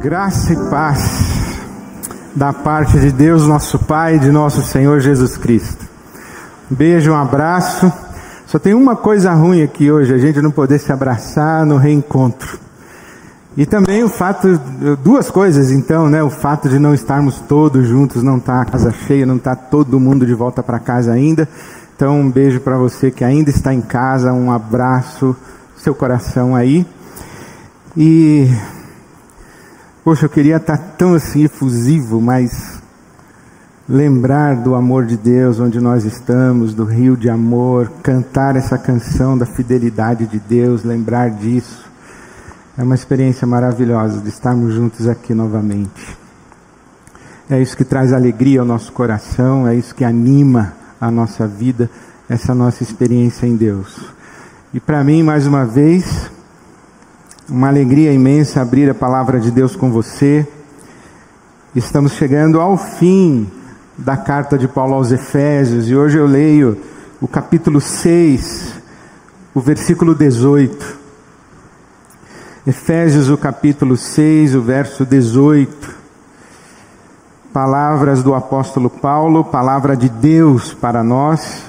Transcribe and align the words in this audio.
Graça 0.00 0.54
e 0.54 0.56
paz 0.70 1.60
da 2.34 2.54
parte 2.54 2.98
de 2.98 3.12
Deus, 3.12 3.46
nosso 3.46 3.78
Pai, 3.78 4.18
de 4.18 4.32
nosso 4.32 4.62
Senhor 4.62 4.98
Jesus 4.98 5.36
Cristo. 5.36 5.84
Um 6.72 6.74
beijo, 6.74 7.12
um 7.12 7.16
abraço. 7.16 7.92
Só 8.46 8.58
tem 8.58 8.72
uma 8.72 8.96
coisa 8.96 9.30
ruim 9.34 9.62
aqui 9.62 9.92
hoje, 9.92 10.14
a 10.14 10.16
gente 10.16 10.40
não 10.40 10.50
poder 10.50 10.78
se 10.78 10.90
abraçar 10.90 11.66
no 11.66 11.76
reencontro. 11.76 12.58
E 13.54 13.66
também 13.66 14.02
o 14.02 14.08
fato, 14.08 14.58
duas 15.04 15.30
coisas 15.30 15.70
então, 15.70 16.08
né? 16.08 16.22
O 16.22 16.30
fato 16.30 16.66
de 16.66 16.78
não 16.78 16.94
estarmos 16.94 17.38
todos 17.40 17.86
juntos, 17.86 18.22
não 18.22 18.40
tá 18.40 18.62
a 18.62 18.64
casa 18.64 18.90
cheia, 19.06 19.26
não 19.26 19.38
tá 19.38 19.54
todo 19.54 20.00
mundo 20.00 20.24
de 20.24 20.32
volta 20.32 20.62
para 20.62 20.78
casa 20.78 21.12
ainda. 21.12 21.46
Então 21.94 22.18
um 22.18 22.30
beijo 22.30 22.58
para 22.60 22.78
você 22.78 23.10
que 23.10 23.22
ainda 23.22 23.50
está 23.50 23.74
em 23.74 23.82
casa, 23.82 24.32
um 24.32 24.50
abraço, 24.50 25.36
seu 25.76 25.94
coração 25.94 26.56
aí. 26.56 26.86
E 27.94 28.50
Poxa, 30.02 30.24
eu 30.24 30.30
queria 30.30 30.56
estar 30.56 30.78
tão 30.78 31.12
assim 31.12 31.44
efusivo, 31.44 32.22
mas 32.22 32.80
lembrar 33.86 34.56
do 34.56 34.74
amor 34.74 35.04
de 35.04 35.14
Deus 35.14 35.60
onde 35.60 35.78
nós 35.78 36.06
estamos, 36.06 36.72
do 36.72 36.84
rio 36.84 37.18
de 37.18 37.28
amor, 37.28 37.92
cantar 38.02 38.56
essa 38.56 38.78
canção 38.78 39.36
da 39.36 39.44
fidelidade 39.44 40.26
de 40.26 40.38
Deus, 40.38 40.84
lembrar 40.84 41.28
disso. 41.28 41.84
É 42.78 42.82
uma 42.82 42.94
experiência 42.94 43.46
maravilhosa 43.46 44.20
de 44.20 44.30
estarmos 44.30 44.72
juntos 44.72 45.06
aqui 45.06 45.34
novamente. 45.34 46.16
É 47.50 47.60
isso 47.60 47.76
que 47.76 47.84
traz 47.84 48.14
alegria 48.14 48.60
ao 48.60 48.66
nosso 48.66 48.92
coração, 48.92 49.68
é 49.68 49.74
isso 49.74 49.94
que 49.94 50.04
anima 50.04 50.72
a 50.98 51.10
nossa 51.10 51.46
vida, 51.46 51.90
essa 52.26 52.54
nossa 52.54 52.82
experiência 52.82 53.46
em 53.46 53.54
Deus. 53.54 54.00
E 54.72 54.80
para 54.80 55.04
mim, 55.04 55.22
mais 55.22 55.46
uma 55.46 55.66
vez, 55.66 56.30
uma 57.50 57.66
alegria 57.66 58.12
imensa 58.12 58.62
abrir 58.62 58.88
a 58.88 58.94
palavra 58.94 59.40
de 59.40 59.50
Deus 59.50 59.74
com 59.74 59.90
você. 59.90 60.46
Estamos 61.74 62.12
chegando 62.12 62.60
ao 62.60 62.78
fim 62.78 63.50
da 63.98 64.16
carta 64.16 64.56
de 64.56 64.68
Paulo 64.68 64.94
aos 64.94 65.10
Efésios 65.10 65.88
e 65.88 65.96
hoje 65.96 66.16
eu 66.16 66.26
leio 66.26 66.78
o 67.20 67.26
capítulo 67.26 67.80
6, 67.80 68.74
o 69.52 69.60
versículo 69.60 70.14
18. 70.14 71.00
Efésios, 72.66 73.28
o 73.28 73.36
capítulo 73.36 73.96
6, 73.96 74.54
o 74.54 74.62
verso 74.62 75.04
18. 75.04 75.98
Palavras 77.52 78.22
do 78.22 78.32
apóstolo 78.32 78.88
Paulo, 78.88 79.44
palavra 79.44 79.96
de 79.96 80.08
Deus 80.08 80.72
para 80.72 81.02
nós. 81.02 81.64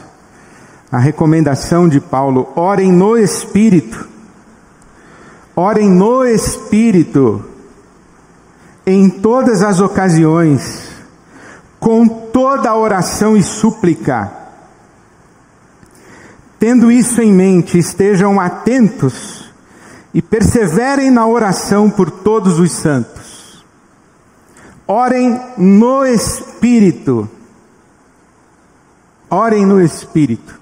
A 0.91 1.00
recomendação 1.00 1.89
de 1.89 2.00
Paulo: 2.00 2.50
orem 2.56 2.91
no 2.91 3.17
Espírito 3.17 4.11
Orem 5.62 5.92
no 5.92 6.26
Espírito, 6.26 7.45
em 8.84 9.08
todas 9.08 9.62
as 9.62 9.80
ocasiões, 9.80 10.90
com 11.80 12.08
toda 12.08 12.76
oração 12.76 13.38
e 13.38 13.44
súplica. 13.44 14.31
Tendo 16.58 16.92
isso 16.92 17.22
em 17.22 17.31
mente, 17.31 17.78
estejam 17.78 18.40
atentos 18.40 19.53
e 20.12 20.20
perseverem 20.20 21.12
na 21.12 21.28
oração 21.28 21.92
por 21.92 22.09
todos 22.09 22.58
os 22.58 22.72
santos. 22.72 23.64
Orem 24.88 25.40
no 25.59 26.03
Espírito. 26.08 27.30
Orem 29.30 29.64
no 29.68 29.80
Espírito. 29.80 30.59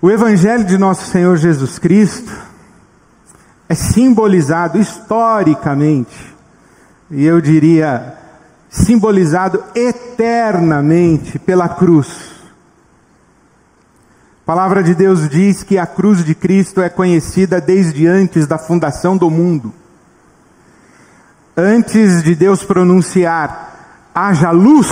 O 0.00 0.10
Evangelho 0.10 0.64
de 0.64 0.78
nosso 0.78 1.10
Senhor 1.10 1.36
Jesus 1.36 1.78
Cristo 1.78 2.47
é 3.68 3.74
simbolizado 3.74 4.78
historicamente, 4.78 6.34
e 7.10 7.24
eu 7.24 7.40
diria 7.40 8.14
simbolizado 8.70 9.62
eternamente 9.74 11.38
pela 11.38 11.68
cruz. 11.68 12.38
A 14.42 14.46
palavra 14.46 14.82
de 14.82 14.94
Deus 14.94 15.28
diz 15.28 15.62
que 15.62 15.76
a 15.76 15.86
cruz 15.86 16.24
de 16.24 16.34
Cristo 16.34 16.80
é 16.80 16.88
conhecida 16.88 17.60
desde 17.60 18.06
antes 18.06 18.46
da 18.46 18.56
fundação 18.56 19.16
do 19.16 19.30
mundo. 19.30 19.72
Antes 21.54 22.22
de 22.22 22.34
Deus 22.34 22.62
pronunciar 22.62 24.10
haja 24.14 24.50
luz, 24.50 24.88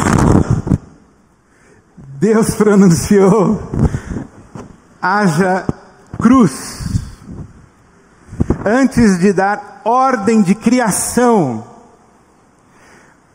Deus 2.19 2.55
pronunciou 2.55 3.71
haja 5.01 5.65
cruz 6.19 6.86
antes 8.67 9.21
de 9.21 9.33
dar 9.33 9.81
ordem 9.85 10.43
de 10.43 10.53
criação, 10.53 11.65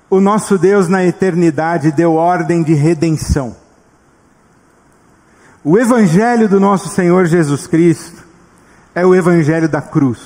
o 0.09 0.19
nosso 0.19 0.57
Deus 0.57 0.89
na 0.89 1.05
eternidade 1.05 1.89
deu 1.89 2.15
ordem 2.15 2.61
de 2.61 2.73
redenção. 2.73 3.55
O 5.63 5.77
Evangelho 5.77 6.49
do 6.49 6.59
nosso 6.59 6.89
Senhor 6.89 7.27
Jesus 7.27 7.65
Cristo 7.65 8.21
é 8.93 9.05
o 9.05 9.15
Evangelho 9.15 9.69
da 9.69 9.81
cruz. 9.81 10.19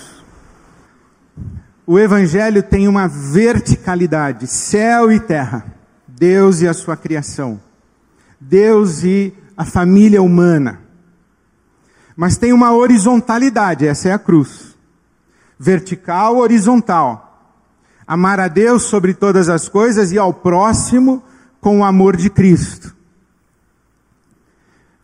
O 1.86 2.00
Evangelho 2.00 2.64
tem 2.64 2.88
uma 2.88 3.08
verticalidade, 3.08 4.48
céu 4.48 5.12
e 5.12 5.20
terra, 5.20 5.68
Deus 6.08 6.62
e 6.62 6.68
a 6.68 6.74
sua 6.74 6.98
criação, 6.98 7.62
Deus 8.42 9.04
e 9.04 9.32
a 9.56 9.66
família 9.66 10.24
humana. 10.24 10.80
Mas 12.16 12.38
tem 12.38 12.52
uma 12.52 12.74
horizontalidade, 12.74 13.86
essa 13.86 14.10
é 14.10 14.12
a 14.12 14.18
cruz 14.18 14.75
vertical, 15.60 16.38
horizontal. 16.38 17.26
Amar 18.08 18.40
a 18.40 18.48
Deus 18.48 18.84
sobre 18.84 19.14
todas 19.14 19.50
as 19.50 19.68
coisas 19.68 20.12
e 20.12 20.18
ao 20.18 20.34
próximo 20.34 21.24
com 21.60 21.80
o 21.80 21.84
amor 21.84 22.16
de 22.16 22.30
Cristo. 22.30 22.96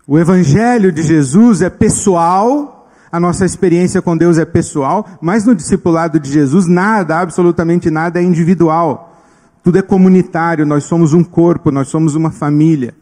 O 0.08 0.20
Evangelho 0.20 0.92
de 0.92 1.02
Jesus 1.02 1.62
é 1.62 1.70
pessoal, 1.70 2.90
a 3.12 3.20
nossa 3.20 3.46
experiência 3.46 4.02
com 4.02 4.16
Deus 4.16 4.38
é 4.38 4.46
pessoal, 4.46 5.08
mas 5.22 5.46
no 5.46 5.56
discipulado 5.56 6.20
de 6.20 6.32
Jesus 6.32 6.68
nada, 6.68 7.20
absolutamente 7.20 7.90
nada 7.90 8.20
é 8.20 8.24
individual. 8.24 9.16
Tudo 9.64 9.78
é 9.78 9.82
comunitário, 9.82 10.66
nós 10.66 10.84
somos 10.84 11.14
um 11.14 11.24
corpo, 11.24 11.72
nós 11.72 11.88
somos 11.88 12.16
uma 12.16 12.32
família. 12.32 12.94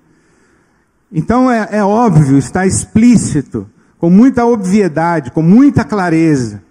Então 1.12 1.50
é, 1.50 1.68
é 1.72 1.84
óbvio, 1.84 2.38
está 2.38 2.66
explícito, 2.66 3.68
com 3.98 4.10
muita 4.10 4.46
obviedade, 4.46 5.31
com 5.31 5.42
muita 5.42 5.84
clareza 5.84 6.62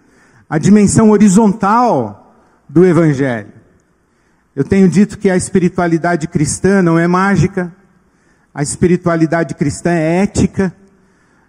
a 0.48 0.58
dimensão 0.58 1.10
horizontal 1.10 2.34
do 2.68 2.84
Evangelho. 2.84 3.52
Eu 4.56 4.64
tenho 4.64 4.88
dito 4.88 5.18
que 5.18 5.30
a 5.30 5.36
espiritualidade 5.36 6.26
cristã 6.26 6.82
não 6.82 6.98
é 6.98 7.06
mágica, 7.06 7.72
a 8.54 8.62
espiritualidade 8.62 9.54
cristã 9.54 9.90
é 9.90 10.22
ética, 10.22 10.74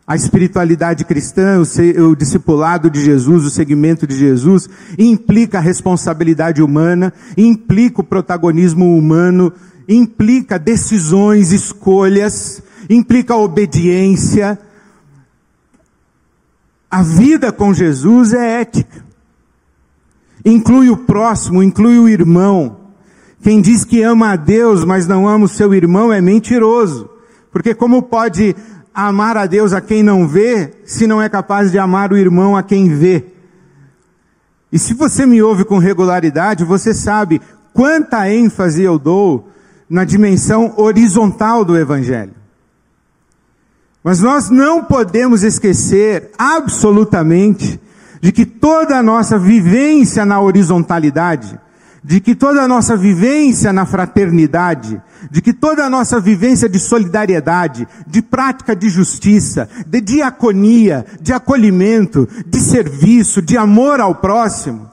a 0.05 0.15
espiritualidade 0.15 1.05
cristã, 1.05 1.61
o, 1.61 2.09
o 2.09 2.15
discipulado 2.15 2.89
de 2.89 3.03
Jesus, 3.03 3.45
o 3.45 3.49
segmento 3.49 4.05
de 4.05 4.17
Jesus, 4.17 4.67
implica 4.97 5.59
a 5.59 5.61
responsabilidade 5.61 6.61
humana, 6.61 7.13
implica 7.37 8.01
o 8.01 8.03
protagonismo 8.03 8.97
humano, 8.97 9.53
implica 9.87 10.59
decisões, 10.59 11.51
escolhas, 11.51 12.61
implica 12.89 13.35
obediência, 13.35 14.59
a 16.89 17.03
vida 17.03 17.51
com 17.51 17.73
Jesus 17.73 18.33
é 18.33 18.61
ética. 18.61 19.05
Inclui 20.43 20.89
o 20.89 20.97
próximo, 20.97 21.61
inclui 21.61 21.99
o 21.99 22.09
irmão. 22.09 22.77
Quem 23.41 23.61
diz 23.61 23.85
que 23.85 24.01
ama 24.01 24.31
a 24.31 24.35
Deus, 24.35 24.83
mas 24.83 25.07
não 25.07 25.27
ama 25.27 25.45
o 25.45 25.49
seu 25.49 25.73
irmão, 25.73 26.11
é 26.11 26.19
mentiroso. 26.19 27.09
Porque 27.51 27.73
como 27.75 28.01
pode 28.01 28.55
amar 28.93 29.37
a 29.37 29.45
Deus 29.45 29.71
a 29.71 29.81
quem 29.81 30.01
não 30.01 30.27
vê, 30.27 30.73
se 30.85 31.05
não 31.05 31.21
é 31.21 31.29
capaz 31.29 31.71
de 31.71 31.77
amar 31.77 32.11
o 32.11 32.17
irmão 32.17 32.57
a 32.57 32.63
quem 32.63 32.89
vê? 32.89 33.25
E 34.71 34.79
se 34.79 34.93
você 34.93 35.25
me 35.25 35.41
ouve 35.41 35.65
com 35.65 35.77
regularidade, 35.77 36.63
você 36.63 36.93
sabe 36.93 37.41
quanta 37.73 38.29
ênfase 38.31 38.83
eu 38.83 38.99
dou 38.99 39.49
na 39.89 40.03
dimensão 40.03 40.73
horizontal 40.77 41.65
do 41.65 41.77
Evangelho. 41.77 42.38
Mas 44.03 44.21
nós 44.21 44.49
não 44.49 44.83
podemos 44.83 45.43
esquecer 45.43 46.31
absolutamente 46.37 47.79
de 48.21 48.31
que 48.31 48.45
toda 48.45 48.97
a 48.97 49.03
nossa 49.03 49.37
vivência 49.37 50.25
na 50.25 50.41
horizontalidade, 50.41 51.59
de 52.03 52.19
que 52.19 52.33
toda 52.33 52.61
a 52.61 52.67
nossa 52.67 52.95
vivência 52.95 53.73
na 53.73 53.85
fraternidade, 53.85 55.01
de 55.29 55.41
que 55.41 55.51
toda 55.51 55.85
a 55.85 55.89
nossa 55.89 56.19
vivência 56.19 56.69
de 56.69 56.79
solidariedade, 56.79 57.87
de 58.07 58.21
prática 58.21 58.75
de 58.75 58.89
justiça, 58.89 59.69
de 59.85 59.99
diaconia, 59.99 61.05
de 61.21 61.33
acolhimento, 61.33 62.27
de 62.45 62.59
serviço, 62.59 63.41
de 63.41 63.57
amor 63.57 63.99
ao 63.99 64.15
próximo, 64.15 64.89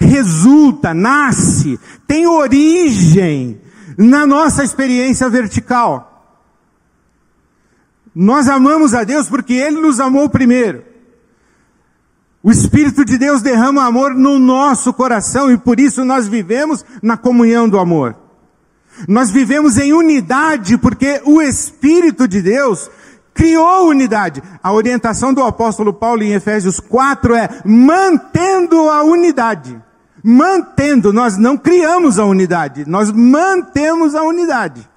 resulta, 0.00 0.92
nasce, 0.92 1.78
tem 2.06 2.26
origem 2.26 3.60
na 3.96 4.26
nossa 4.26 4.64
experiência 4.64 5.28
vertical. 5.28 6.17
Nós 8.20 8.48
amamos 8.48 8.94
a 8.94 9.04
Deus 9.04 9.28
porque 9.28 9.52
Ele 9.52 9.80
nos 9.80 10.00
amou 10.00 10.28
primeiro. 10.28 10.82
O 12.42 12.50
Espírito 12.50 13.04
de 13.04 13.16
Deus 13.16 13.42
derrama 13.42 13.84
amor 13.84 14.12
no 14.12 14.40
nosso 14.40 14.92
coração 14.92 15.52
e 15.52 15.56
por 15.56 15.78
isso 15.78 16.04
nós 16.04 16.26
vivemos 16.26 16.84
na 17.00 17.16
comunhão 17.16 17.68
do 17.68 17.78
amor. 17.78 18.16
Nós 19.06 19.30
vivemos 19.30 19.78
em 19.78 19.92
unidade 19.92 20.76
porque 20.76 21.22
o 21.24 21.40
Espírito 21.40 22.26
de 22.26 22.42
Deus 22.42 22.90
criou 23.32 23.88
unidade. 23.88 24.42
A 24.60 24.72
orientação 24.72 25.32
do 25.32 25.44
apóstolo 25.44 25.92
Paulo 25.92 26.24
em 26.24 26.32
Efésios 26.32 26.80
4 26.80 27.36
é 27.36 27.48
mantendo 27.64 28.90
a 28.90 29.04
unidade. 29.04 29.80
Mantendo, 30.24 31.12
nós 31.12 31.36
não 31.36 31.56
criamos 31.56 32.18
a 32.18 32.24
unidade, 32.24 32.84
nós 32.84 33.12
mantemos 33.12 34.16
a 34.16 34.22
unidade. 34.22 34.88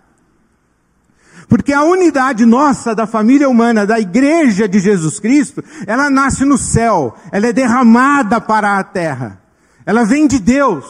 Porque 1.52 1.74
a 1.74 1.84
unidade 1.84 2.46
nossa 2.46 2.96
da 2.96 3.06
família 3.06 3.50
humana, 3.50 3.86
da 3.86 4.00
igreja 4.00 4.70
de 4.70 4.80
Jesus 4.80 5.20
Cristo, 5.20 5.62
ela 5.86 6.10
nasce 6.10 6.46
no 6.46 6.58
céu, 6.58 7.14
ela 7.30 7.46
é 7.46 7.52
derramada 7.52 8.40
para 8.40 8.80
a 8.80 8.84
terra. 8.86 9.38
Ela 9.86 10.06
vem 10.06 10.28
de 10.28 10.40
Deus, 10.40 10.86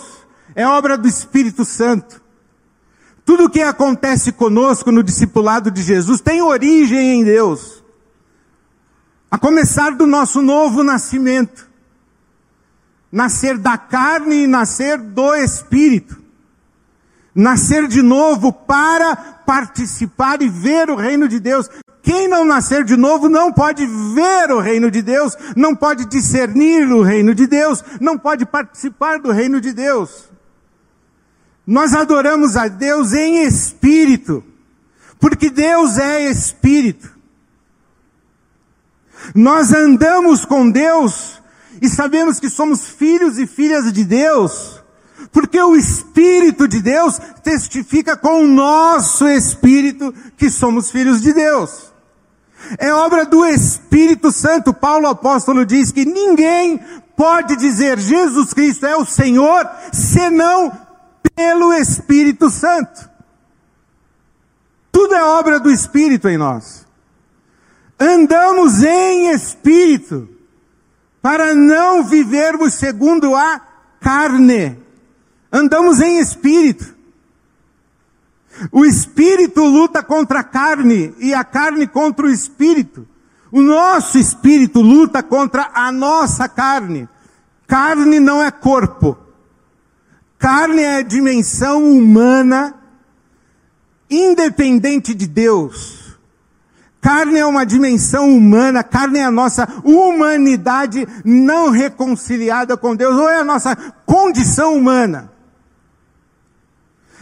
é 0.53 0.67
obra 0.67 0.99
do 0.99 1.07
Espírito 1.07 1.65
Santo. 1.65 2.21
Tudo 3.25 3.45
o 3.45 3.49
que 3.49 3.63
acontece 3.63 4.31
conosco 4.31 4.91
no 4.91 5.01
discipulado 5.01 5.71
de 5.71 5.81
Jesus 5.81 6.21
tem 6.21 6.43
origem 6.43 7.21
em 7.21 7.23
Deus. 7.23 7.83
A 9.31 9.39
começar 9.39 9.95
do 9.95 10.05
nosso 10.05 10.43
novo 10.43 10.83
nascimento. 10.83 11.67
Nascer 13.11 13.57
da 13.57 13.79
carne 13.79 14.43
e 14.43 14.47
nascer 14.47 14.99
do 14.99 15.33
Espírito 15.33 16.20
nascer 17.33 17.87
de 17.87 18.01
novo 18.01 18.51
para 18.51 19.15
participar 19.15 20.41
e 20.41 20.49
ver 20.49 20.89
o 20.89 20.95
reino 20.95 21.27
de 21.27 21.39
Deus. 21.39 21.69
Quem 22.03 22.27
não 22.27 22.43
nascer 22.43 22.83
de 22.83 22.97
novo 22.97 23.29
não 23.29 23.51
pode 23.53 23.85
ver 23.85 24.51
o 24.51 24.59
reino 24.59 24.89
de 24.89 25.01
Deus, 25.01 25.37
não 25.55 25.75
pode 25.75 26.05
discernir 26.05 26.91
o 26.91 27.03
reino 27.03 27.33
de 27.33 27.45
Deus, 27.45 27.83
não 27.99 28.17
pode 28.17 28.45
participar 28.45 29.19
do 29.19 29.31
reino 29.31 29.61
de 29.61 29.71
Deus. 29.71 30.29
Nós 31.65 31.93
adoramos 31.93 32.57
a 32.57 32.67
Deus 32.67 33.13
em 33.13 33.43
espírito, 33.43 34.43
porque 35.19 35.49
Deus 35.49 35.97
é 35.97 36.23
espírito. 36.29 37.11
Nós 39.35 39.71
andamos 39.71 40.43
com 40.43 40.69
Deus 40.69 41.39
e 41.79 41.87
sabemos 41.87 42.39
que 42.39 42.49
somos 42.49 42.87
filhos 42.87 43.37
e 43.37 43.45
filhas 43.45 43.93
de 43.93 44.03
Deus 44.03 44.80
porque 45.31 45.61
o 45.61 45.75
Espírito 45.75 46.67
de 46.67 46.81
Deus 46.81 47.19
testifica 47.43 48.17
com 48.17 48.43
o 48.43 48.47
nosso 48.47 49.27
Espírito 49.27 50.13
que 50.35 50.49
somos 50.49 50.91
filhos 50.91 51.21
de 51.21 51.33
Deus. 51.33 51.91
É 52.77 52.93
obra 52.93 53.25
do 53.25 53.45
Espírito 53.45 54.31
Santo. 54.31 54.73
Paulo 54.73 55.07
apóstolo 55.07 55.65
diz 55.65 55.91
que 55.91 56.05
ninguém 56.05 56.79
pode 57.15 57.55
dizer 57.55 57.99
Jesus 57.99 58.53
Cristo 58.53 58.85
é 58.85 58.95
o 58.95 59.05
Senhor 59.05 59.69
senão 59.91 60.71
pelo 61.35 61.73
Espírito 61.73 62.49
Santo. 62.49 63.09
Tudo 64.91 65.15
é 65.15 65.23
obra 65.23 65.59
do 65.59 65.71
Espírito 65.71 66.27
em 66.27 66.37
nós. 66.37 66.85
Andamos 67.99 68.83
em 68.83 69.29
Espírito 69.29 70.27
para 71.21 71.53
não 71.53 72.03
vivermos 72.03 72.73
segundo 72.73 73.35
a 73.35 73.61
carne. 73.99 74.80
Andamos 75.51 75.99
em 75.99 76.19
espírito. 76.19 76.95
O 78.71 78.85
espírito 78.85 79.63
luta 79.63 80.03
contra 80.03 80.39
a 80.39 80.43
carne 80.43 81.13
e 81.19 81.33
a 81.33 81.43
carne 81.43 81.87
contra 81.87 82.25
o 82.25 82.29
espírito. 82.29 83.07
O 83.51 83.61
nosso 83.61 84.17
espírito 84.17 84.81
luta 84.81 85.21
contra 85.21 85.71
a 85.73 85.91
nossa 85.91 86.47
carne. 86.47 87.09
Carne 87.67 88.19
não 88.19 88.41
é 88.41 88.51
corpo. 88.51 89.17
Carne 90.37 90.81
é 90.81 91.03
dimensão 91.03 91.83
humana 91.91 92.75
independente 94.11 95.13
de 95.13 95.25
Deus. 95.25 96.17
Carne 96.99 97.39
é 97.39 97.45
uma 97.45 97.65
dimensão 97.65 98.29
humana, 98.29 98.83
carne 98.83 99.19
é 99.19 99.23
a 99.23 99.31
nossa 99.31 99.67
humanidade 99.83 101.07
não 101.25 101.71
reconciliada 101.71 102.77
com 102.77 102.95
Deus, 102.95 103.17
ou 103.17 103.27
é 103.27 103.39
a 103.39 103.43
nossa 103.43 103.75
condição 104.05 104.75
humana. 104.75 105.30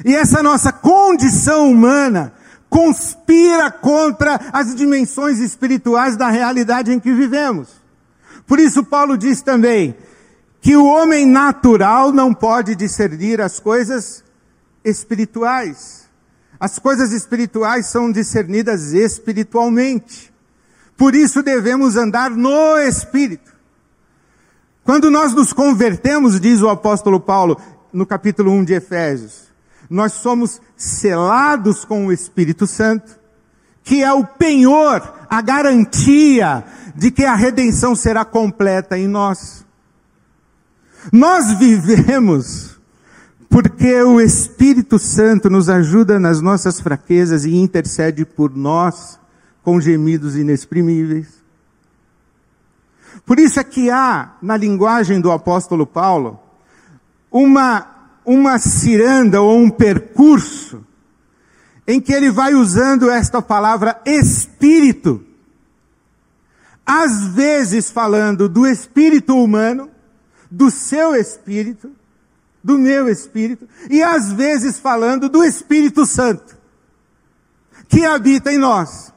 E 0.06 0.16
essa 0.16 0.42
nossa 0.42 0.72
condição 0.72 1.69
humana 1.69 2.34
conspira 2.69 3.72
contra 3.72 4.40
as 4.54 4.75
dimensões 4.75 5.40
espirituais 5.40 6.16
da 6.16 6.30
realidade 6.30 6.92
em 6.92 7.00
que 7.00 7.13
vivemos. 7.13 7.69
Por 8.46 8.60
isso, 8.60 8.84
Paulo 8.84 9.18
diz 9.18 9.42
também 9.42 9.96
que 10.62 10.75
o 10.75 10.86
homem 10.86 11.25
natural 11.25 12.12
não 12.12 12.34
pode 12.34 12.75
discernir 12.75 13.42
as 13.42 13.60
coisas 13.60 14.24
espirituais. 14.84 16.07
As 16.60 16.78
coisas 16.78 17.12
espirituais 17.12 17.88
são 17.88 18.12
discernidas 18.12 18.92
espiritualmente. 18.92 20.34
Por 20.98 21.16
isso 21.16 21.42
devemos 21.42 21.95
andar 21.95 22.30
no 22.30 22.78
Espírito. 22.78 23.50
Quando 24.84 25.10
nós 25.10 25.34
nos 25.34 25.54
convertemos, 25.54 26.40
diz 26.40 26.62
o 26.62 26.68
apóstolo 26.68 27.19
Paulo 27.19 27.60
no 27.94 28.06
capítulo 28.06 28.52
1 28.52 28.66
de 28.66 28.74
Efésios, 28.74 29.49
nós 29.90 30.14
somos 30.14 30.62
selados 30.78 31.84
com 31.84 32.06
o 32.06 32.12
Espírito 32.12 32.68
Santo, 32.68 33.20
que 33.84 34.04
é 34.04 34.14
o 34.14 34.24
penhor, 34.24 35.26
a 35.30 35.42
garantia 35.42 36.64
de 36.96 37.10
que 37.10 37.26
a 37.26 37.34
redenção 37.34 37.96
será 37.96 38.24
completa 38.24 38.98
em 38.98 39.08
nós. 39.08 39.66
Nós 41.12 41.54
vivemos 41.54 42.78
porque 43.50 44.02
o 44.04 44.22
Espírito 44.22 45.00
Santo 45.00 45.50
nos 45.50 45.70
ajuda 45.70 46.20
nas 46.20 46.40
nossas 46.40 46.80
fraquezas 46.80 47.46
e 47.46 47.56
intercede 47.56 48.24
por 48.26 48.56
nós 48.56 49.20
com 49.64 49.82
gemidos 49.82 50.36
inexprimíveis. 50.36 51.40
Por 53.26 53.40
isso 53.40 53.60
é 53.60 53.64
que 53.64 53.90
há, 53.90 54.34
na 54.42 54.56
linguagem 54.56 55.20
do 55.20 55.32
apóstolo 55.32 55.86
Paulo, 55.86 56.40
uma 57.32 57.99
uma 58.30 58.60
ciranda 58.60 59.42
ou 59.42 59.58
um 59.58 59.72
percurso 59.72 60.86
em 61.88 62.00
que 62.00 62.14
ele 62.14 62.30
vai 62.30 62.54
usando 62.54 63.10
esta 63.10 63.42
palavra 63.42 64.00
espírito, 64.06 65.26
às 66.86 67.30
vezes 67.30 67.90
falando 67.90 68.48
do 68.48 68.68
espírito 68.68 69.36
humano, 69.36 69.90
do 70.50 70.70
seu 70.70 71.16
espírito, 71.16 71.92
do 72.64 72.78
meu 72.78 73.10
espírito, 73.10 73.68
e 73.90 74.04
às 74.04 74.31
vezes 74.31 74.78
falando 74.78 75.28
do 75.28 75.44
Espírito 75.44 76.06
Santo, 76.06 76.56
que 77.88 78.06
habita 78.06 78.54
em 78.54 78.59
nós. 78.59 79.12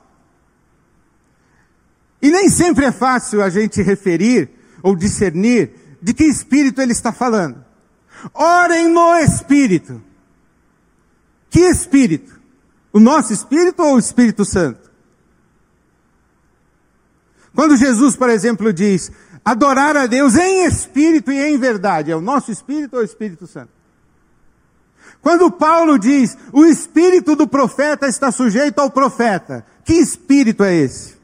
E 2.23 2.31
nem 2.31 2.49
sempre 2.49 2.87
é 2.87 2.93
fácil 2.93 3.43
a 3.43 3.51
gente 3.51 3.83
referir 3.83 4.49
ou 4.83 4.97
discernir 4.97 5.99
de 6.01 6.15
que 6.15 6.25
espírito 6.25 6.81
ele 6.81 6.93
está 6.93 7.13
falando. 7.13 7.72
Orem 8.35 8.89
no 8.89 9.17
Espírito. 9.17 10.03
Que 11.51 11.61
Espírito? 11.61 12.41
O 12.93 13.01
nosso 13.01 13.33
Espírito 13.33 13.83
ou 13.83 13.95
o 13.95 13.99
Espírito 13.99 14.45
Santo? 14.45 14.91
Quando 17.55 17.77
Jesus, 17.77 18.17
por 18.17 18.31
exemplo, 18.31 18.73
diz 18.73 19.13
adorar 19.45 19.97
a 19.97 20.07
Deus 20.07 20.37
em 20.37 20.65
espírito 20.65 21.31
e 21.31 21.39
em 21.39 21.59
verdade, 21.59 22.11
é 22.11 22.17
o 22.17 22.21
nosso 22.21 22.51
Espírito 22.51 22.95
ou 22.95 23.03
o 23.03 23.05
Espírito 23.05 23.47
Santo? 23.47 23.71
Quando 25.21 25.51
Paulo 25.51 25.99
diz 25.99 26.37
o 26.53 26.65
espírito 26.65 27.37
do 27.37 27.47
profeta 27.47 28.09
está 28.09 28.33
sujeito 28.33 28.81
ao 28.81 28.91
profeta, 28.91 29.65
que 29.85 29.95
espírito 29.95 30.65
é 30.65 30.75
esse? 30.75 31.17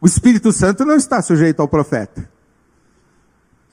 O 0.00 0.06
Espírito 0.06 0.50
Santo 0.50 0.84
não 0.84 0.96
está 0.96 1.20
sujeito 1.20 1.60
ao 1.60 1.68
profeta. 1.68 2.29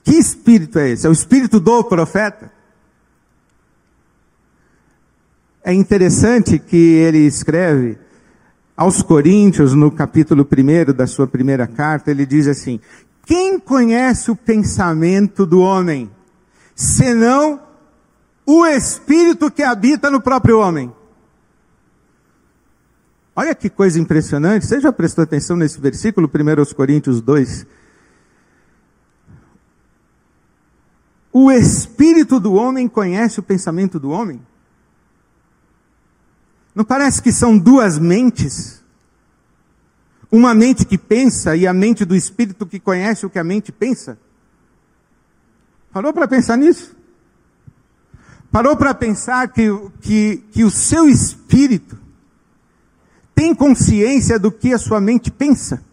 Que 0.08 0.14
espírito 0.14 0.78
é 0.78 0.88
esse? 0.88 1.06
É 1.06 1.10
o 1.10 1.12
espírito 1.12 1.60
do 1.60 1.84
profeta? 1.84 2.50
É 5.62 5.74
interessante 5.74 6.58
que 6.58 6.76
ele 6.76 7.18
escreve 7.18 7.98
aos 8.74 9.02
Coríntios, 9.02 9.74
no 9.74 9.90
capítulo 9.90 10.48
1 10.50 10.94
da 10.94 11.06
sua 11.06 11.26
primeira 11.26 11.66
carta, 11.66 12.10
ele 12.10 12.24
diz 12.24 12.48
assim: 12.48 12.80
Quem 13.26 13.60
conhece 13.60 14.30
o 14.30 14.36
pensamento 14.36 15.44
do 15.44 15.60
homem, 15.60 16.10
senão 16.74 17.60
o 18.46 18.64
espírito 18.64 19.50
que 19.50 19.62
habita 19.62 20.10
no 20.10 20.22
próprio 20.22 20.58
homem? 20.58 20.90
Olha 23.36 23.54
que 23.54 23.68
coisa 23.68 24.00
impressionante. 24.00 24.64
Você 24.64 24.80
já 24.80 24.90
prestou 24.90 25.22
atenção 25.22 25.54
nesse 25.54 25.78
versículo, 25.78 26.30
1 26.34 26.74
Coríntios 26.74 27.20
2, 27.20 27.66
O 31.40 31.52
espírito 31.52 32.40
do 32.40 32.54
homem 32.54 32.88
conhece 32.88 33.38
o 33.38 33.44
pensamento 33.44 34.00
do 34.00 34.10
homem? 34.10 34.44
Não 36.74 36.84
parece 36.84 37.22
que 37.22 37.30
são 37.30 37.56
duas 37.56 37.96
mentes? 37.96 38.82
Uma 40.32 40.52
mente 40.52 40.84
que 40.84 40.98
pensa 40.98 41.54
e 41.54 41.64
a 41.64 41.72
mente 41.72 42.04
do 42.04 42.16
espírito 42.16 42.66
que 42.66 42.80
conhece 42.80 43.24
o 43.24 43.30
que 43.30 43.38
a 43.38 43.44
mente 43.44 43.70
pensa? 43.70 44.18
Parou 45.92 46.12
para 46.12 46.26
pensar 46.26 46.56
nisso? 46.56 46.96
Parou 48.50 48.76
para 48.76 48.92
pensar 48.92 49.46
que, 49.46 49.68
que, 50.00 50.38
que 50.50 50.64
o 50.64 50.72
seu 50.72 51.08
espírito 51.08 51.96
tem 53.32 53.54
consciência 53.54 54.40
do 54.40 54.50
que 54.50 54.72
a 54.72 54.78
sua 54.78 55.00
mente 55.00 55.30
pensa? 55.30 55.84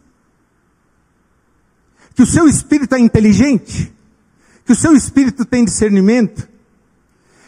Que 2.15 2.23
o 2.23 2.25
seu 2.25 2.47
espírito 2.47 2.95
é 2.95 2.99
inteligente? 2.99 3.94
Que 4.65 4.71
o 4.71 4.75
seu 4.75 4.95
espírito 4.95 5.45
tem 5.45 5.63
discernimento? 5.63 6.49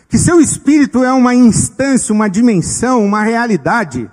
Que 0.07 0.19
seu 0.19 0.39
espírito 0.39 1.03
é 1.03 1.11
uma 1.11 1.33
instância, 1.33 2.13
uma 2.13 2.29
dimensão, 2.29 3.03
uma 3.03 3.23
realidade? 3.23 4.09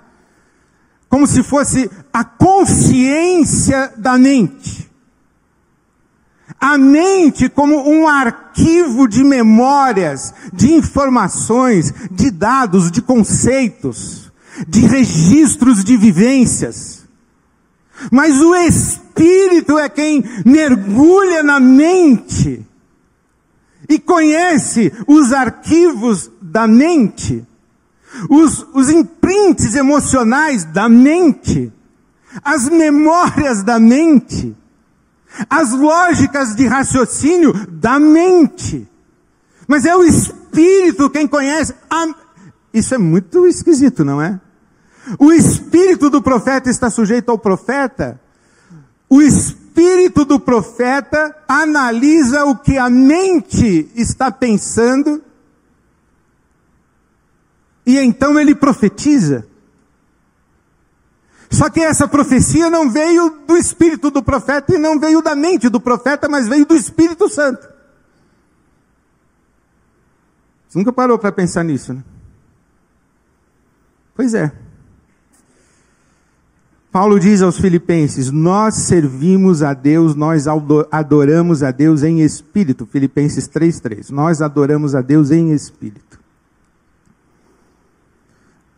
Como 1.07 1.27
se 1.27 1.43
fosse 1.43 1.89
a 2.11 2.23
consciência 2.23 3.93
da 3.95 4.17
mente. 4.17 4.89
A 6.59 6.77
mente 6.77 7.47
como 7.47 7.87
um 7.87 8.07
arquivo 8.07 9.07
de 9.07 9.23
memórias, 9.23 10.33
de 10.51 10.73
informações, 10.73 11.93
de 12.11 12.31
dados, 12.31 12.89
de 12.89 13.03
conceitos, 13.03 14.31
de 14.67 14.81
registros 14.81 15.83
de 15.83 15.95
vivências. 15.95 17.05
Mas 18.11 18.41
o 18.41 18.55
Espírito 18.55 19.77
é 19.77 19.87
quem 19.89 20.23
mergulha 20.43 21.43
na 21.43 21.59
mente 21.59 22.65
e 23.89 23.99
conhece 23.99 24.91
os 25.07 25.31
arquivos 25.33 26.31
da 26.41 26.67
mente, 26.67 27.45
os, 28.29 28.65
os 28.73 28.89
imprints 28.89 29.75
emocionais 29.75 30.63
da 30.65 30.87
mente, 30.87 31.71
as 32.43 32.69
memórias 32.69 33.63
da 33.63 33.79
mente 33.79 34.55
as 35.49 35.71
lógicas 35.71 36.55
de 36.55 36.65
raciocínio 36.67 37.53
da 37.67 37.99
mente. 37.99 38.87
Mas 39.67 39.85
é 39.85 39.95
o 39.95 40.03
espírito 40.03 41.09
quem 41.09 41.27
conhece. 41.27 41.73
A... 41.89 42.07
Isso 42.73 42.93
é 42.93 42.97
muito 42.97 43.45
esquisito, 43.47 44.05
não 44.05 44.21
é? 44.21 44.39
O 45.19 45.31
espírito 45.31 46.09
do 46.09 46.21
profeta 46.21 46.69
está 46.69 46.89
sujeito 46.89 47.29
ao 47.29 47.37
profeta. 47.37 48.19
O 49.09 49.21
espírito 49.21 50.25
do 50.25 50.39
profeta 50.39 51.35
analisa 51.47 52.45
o 52.45 52.57
que 52.57 52.77
a 52.77 52.89
mente 52.89 53.91
está 53.95 54.31
pensando. 54.31 55.23
E 57.85 57.97
então 57.99 58.39
ele 58.39 58.55
profetiza. 58.55 59.47
Só 61.49 61.69
que 61.69 61.79
essa 61.79 62.07
profecia 62.07 62.69
não 62.69 62.89
veio 62.89 63.29
do 63.47 63.55
espírito 63.55 64.09
do 64.09 64.21
profeta 64.21 64.75
e 64.75 64.77
não 64.77 64.99
veio 64.99 65.21
da 65.21 65.35
mente 65.35 65.69
do 65.69 65.79
profeta, 65.79 66.27
mas 66.27 66.47
veio 66.47 66.65
do 66.65 66.75
Espírito 66.75 67.29
Santo. 67.29 67.65
Você 70.67 70.79
nunca 70.79 70.91
parou 70.91 71.17
para 71.17 71.31
pensar 71.31 71.63
nisso, 71.63 71.93
né? 71.93 72.03
Pois 74.13 74.33
é. 74.33 74.51
Paulo 76.95 77.19
diz 77.19 77.41
aos 77.41 77.57
Filipenses: 77.57 78.31
Nós 78.31 78.75
servimos 78.75 79.61
a 79.61 79.73
Deus, 79.73 80.15
nós 80.15 80.45
adoramos 80.89 81.61
a 81.61 81.69
Deus 81.69 82.03
em 82.03 82.21
espírito. 82.21 82.85
Filipenses 82.85 83.49
3,3. 83.49 84.11
Nós 84.11 84.41
adoramos 84.41 84.95
a 84.95 85.01
Deus 85.01 85.29
em 85.29 85.51
espírito. 85.51 86.17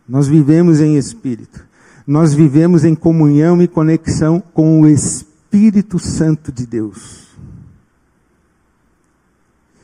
Nós 0.08 0.26
vivemos 0.26 0.80
em 0.80 0.96
espírito 0.96 1.68
nós 2.08 2.32
vivemos 2.32 2.86
em 2.86 2.94
comunhão 2.94 3.60
e 3.60 3.68
conexão 3.68 4.40
com 4.40 4.80
o 4.80 4.88
Espírito 4.88 5.98
Santo 5.98 6.50
de 6.50 6.66
Deus. 6.66 7.28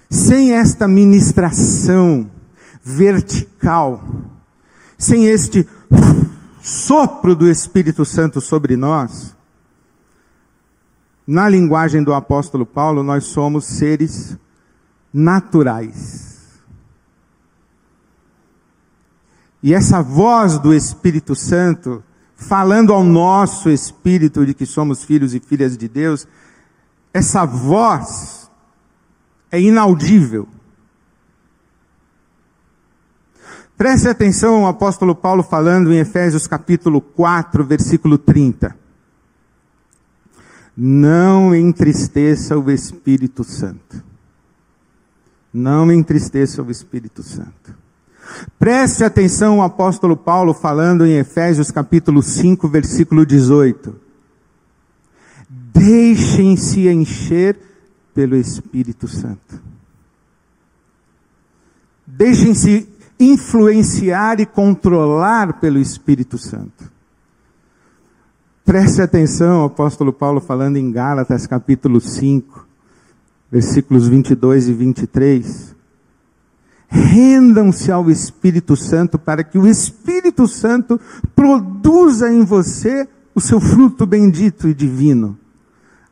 Sem 0.09 0.55
esta 0.55 0.89
ministração 0.89 2.31
vertical, 2.83 4.03
sem 4.97 5.27
este 5.27 5.69
sopro 6.65 7.37
do 7.37 7.47
Espírito 7.47 8.07
Santo 8.07 8.41
sobre 8.41 8.75
nós, 8.75 9.37
na 11.27 11.47
linguagem 11.47 12.03
do 12.03 12.15
apóstolo 12.15 12.65
Paulo, 12.65 13.03
nós 13.03 13.25
somos 13.25 13.67
seres 13.67 14.39
naturais. 15.13 16.63
E 19.63 19.75
essa 19.75 20.03
voz 20.03 20.59
do 20.59 20.73
Espírito 20.73 21.37
Santo 21.37 22.03
falando 22.35 22.95
ao 22.95 23.05
nosso 23.05 23.69
espírito 23.69 24.45
de 24.45 24.55
que 24.55 24.65
somos 24.65 25.05
filhos 25.05 25.35
e 25.35 25.41
filhas 25.41 25.77
de 25.77 25.87
Deus, 25.87 26.27
essa 27.13 27.45
voz 27.45 28.51
é 29.51 29.61
inaudível. 29.61 30.49
Preste 33.77 34.09
atenção 34.09 34.65
ao 34.65 34.69
apóstolo 34.69 35.17
Paulo 35.17 35.43
falando 35.43 35.93
em 35.93 35.99
Efésios 35.99 36.47
capítulo 36.47 37.01
4, 37.01 37.65
versículo 37.65 38.17
30. 38.17 38.77
Não 40.77 41.55
entristeça 41.55 42.57
o 42.57 42.71
Espírito 42.71 43.43
Santo. 43.43 44.03
Não 45.53 45.91
entristeça 45.91 46.63
o 46.63 46.71
Espírito 46.71 47.23
Santo. 47.23 47.77
Preste 48.59 49.03
atenção 49.03 49.59
o 49.59 49.63
apóstolo 49.63 50.17
Paulo 50.17 50.55
falando 50.55 51.05
em 51.05 51.19
Efésios 51.19 51.71
capítulo 51.71 52.23
5, 52.23 52.69
versículo 52.69 53.27
18. 53.27 53.95
Deixem-se 55.49 56.89
encher 56.89 57.59
pelo 58.15 58.37
Espírito 58.37 59.09
Santo. 59.09 59.61
Deixem-se 62.07 62.94
influenciar 63.19 64.41
e 64.41 64.47
controlar 64.47 65.61
pelo 65.61 65.79
Espírito 65.79 66.39
Santo. 66.39 66.93
Preste 68.65 69.03
atenção, 69.03 69.63
o 69.63 69.67
apóstolo 69.67 70.13
Paulo 70.13 70.41
falando 70.41 70.77
em 70.77 70.91
Gálatas 70.91 71.47
capítulo 71.47 72.01
5, 72.01 72.67
versículos 73.51 74.09
22 74.09 74.69
e 74.69 74.73
23. 74.73 75.77
Rendam-se 76.89 77.93
ao 77.93 78.11
Espírito 78.11 78.77
Santo 78.77 79.19
para 79.19 79.45
que 79.45 79.59
o 79.59 79.67
Espírito 79.67 80.49
Santo 80.49 80.99
produza 81.35 82.33
em 82.33 82.45
você 82.45 83.07
o 83.35 83.41
seu 83.41 83.61
fruto 83.61 84.07
bendito 84.07 84.69
e 84.69 84.75
divino: 84.75 85.37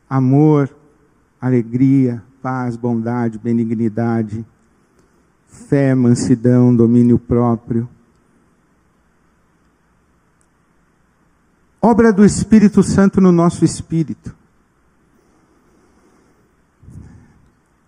amor, 0.09 0.69
alegria, 1.41 2.21
paz, 2.41 2.75
bondade, 2.75 3.39
benignidade, 3.39 4.45
fé, 5.53 5.93
mansidão, 5.93 6.75
domínio 6.75 7.19
próprio. 7.19 7.87
Obra 11.81 12.11
do 12.11 12.25
Espírito 12.25 12.81
Santo 12.81 13.21
no 13.21 13.31
nosso 13.31 13.63
espírito. 13.63 14.35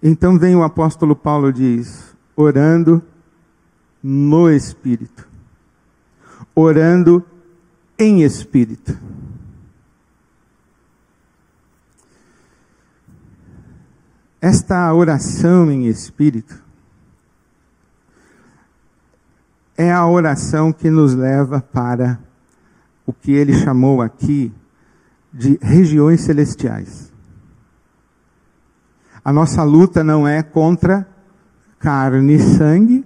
Então 0.03 0.37
vem 0.37 0.55
o 0.55 0.63
apóstolo 0.63 1.15
Paulo 1.15 1.51
diz: 1.51 2.15
orando 2.35 3.01
no 4.03 4.49
Espírito, 4.51 5.27
orando 6.53 7.25
em 7.97 8.21
Espírito. 8.21 8.97
Esta 14.41 14.93
oração 14.93 15.71
em 15.71 15.87
Espírito 15.87 16.64
é 19.77 19.91
a 19.91 20.05
oração 20.07 20.71
que 20.71 20.89
nos 20.89 21.13
leva 21.13 21.61
para 21.61 22.19
o 23.05 23.13
que 23.13 23.31
ele 23.31 23.53
chamou 23.53 24.01
aqui 24.01 24.51
de 25.33 25.59
regiões 25.61 26.21
celestiais. 26.21 27.11
A 29.23 29.33
nossa 29.33 29.63
luta 29.63 30.03
não 30.03 30.27
é 30.27 30.41
contra 30.41 31.07
carne 31.79 32.35
e 32.35 32.39
sangue, 32.39 33.05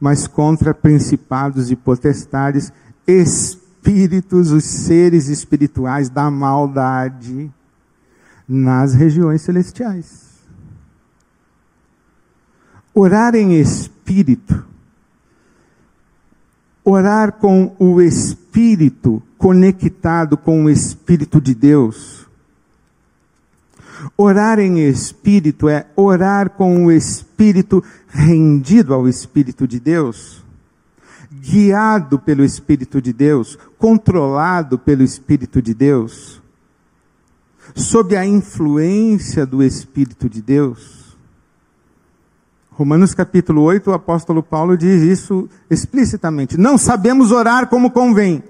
mas 0.00 0.26
contra 0.26 0.74
principados 0.74 1.70
e 1.70 1.76
potestades, 1.76 2.72
espíritos, 3.06 4.50
os 4.50 4.64
seres 4.64 5.28
espirituais 5.28 6.08
da 6.08 6.30
maldade 6.30 7.52
nas 8.48 8.94
regiões 8.94 9.42
celestiais. 9.42 10.34
Orar 12.94 13.34
em 13.34 13.58
espírito, 13.58 14.64
orar 16.84 17.32
com 17.32 17.74
o 17.78 18.00
espírito 18.00 19.22
conectado 19.38 20.36
com 20.36 20.64
o 20.64 20.70
espírito 20.70 21.40
de 21.40 21.54
Deus, 21.54 22.24
Orar 24.16 24.58
em 24.58 24.86
espírito 24.86 25.68
é 25.68 25.86
orar 25.96 26.50
com 26.50 26.84
o 26.84 26.92
espírito 26.92 27.82
rendido 28.08 28.94
ao 28.94 29.08
Espírito 29.08 29.66
de 29.66 29.80
Deus. 29.80 30.42
guiado 31.30 32.18
pelo 32.18 32.42
Espírito 32.42 33.02
de 33.02 33.12
Deus, 33.12 33.58
controlado 33.76 34.78
pelo 34.78 35.02
Espírito 35.02 35.60
de 35.60 35.74
Deus, 35.74 36.40
sob 37.74 38.16
a 38.16 38.24
influência 38.24 39.44
do 39.44 39.62
Espírito 39.62 40.28
de 40.28 40.40
Deus? 40.40 41.03
Romanos 42.74 43.14
capítulo 43.14 43.62
8, 43.62 43.88
o 43.88 43.94
apóstolo 43.94 44.42
Paulo 44.42 44.76
diz 44.76 45.00
isso 45.00 45.48
explicitamente. 45.70 46.58
Não 46.58 46.76
sabemos 46.76 47.30
orar 47.30 47.68
como 47.68 47.92
convém. 47.92 48.42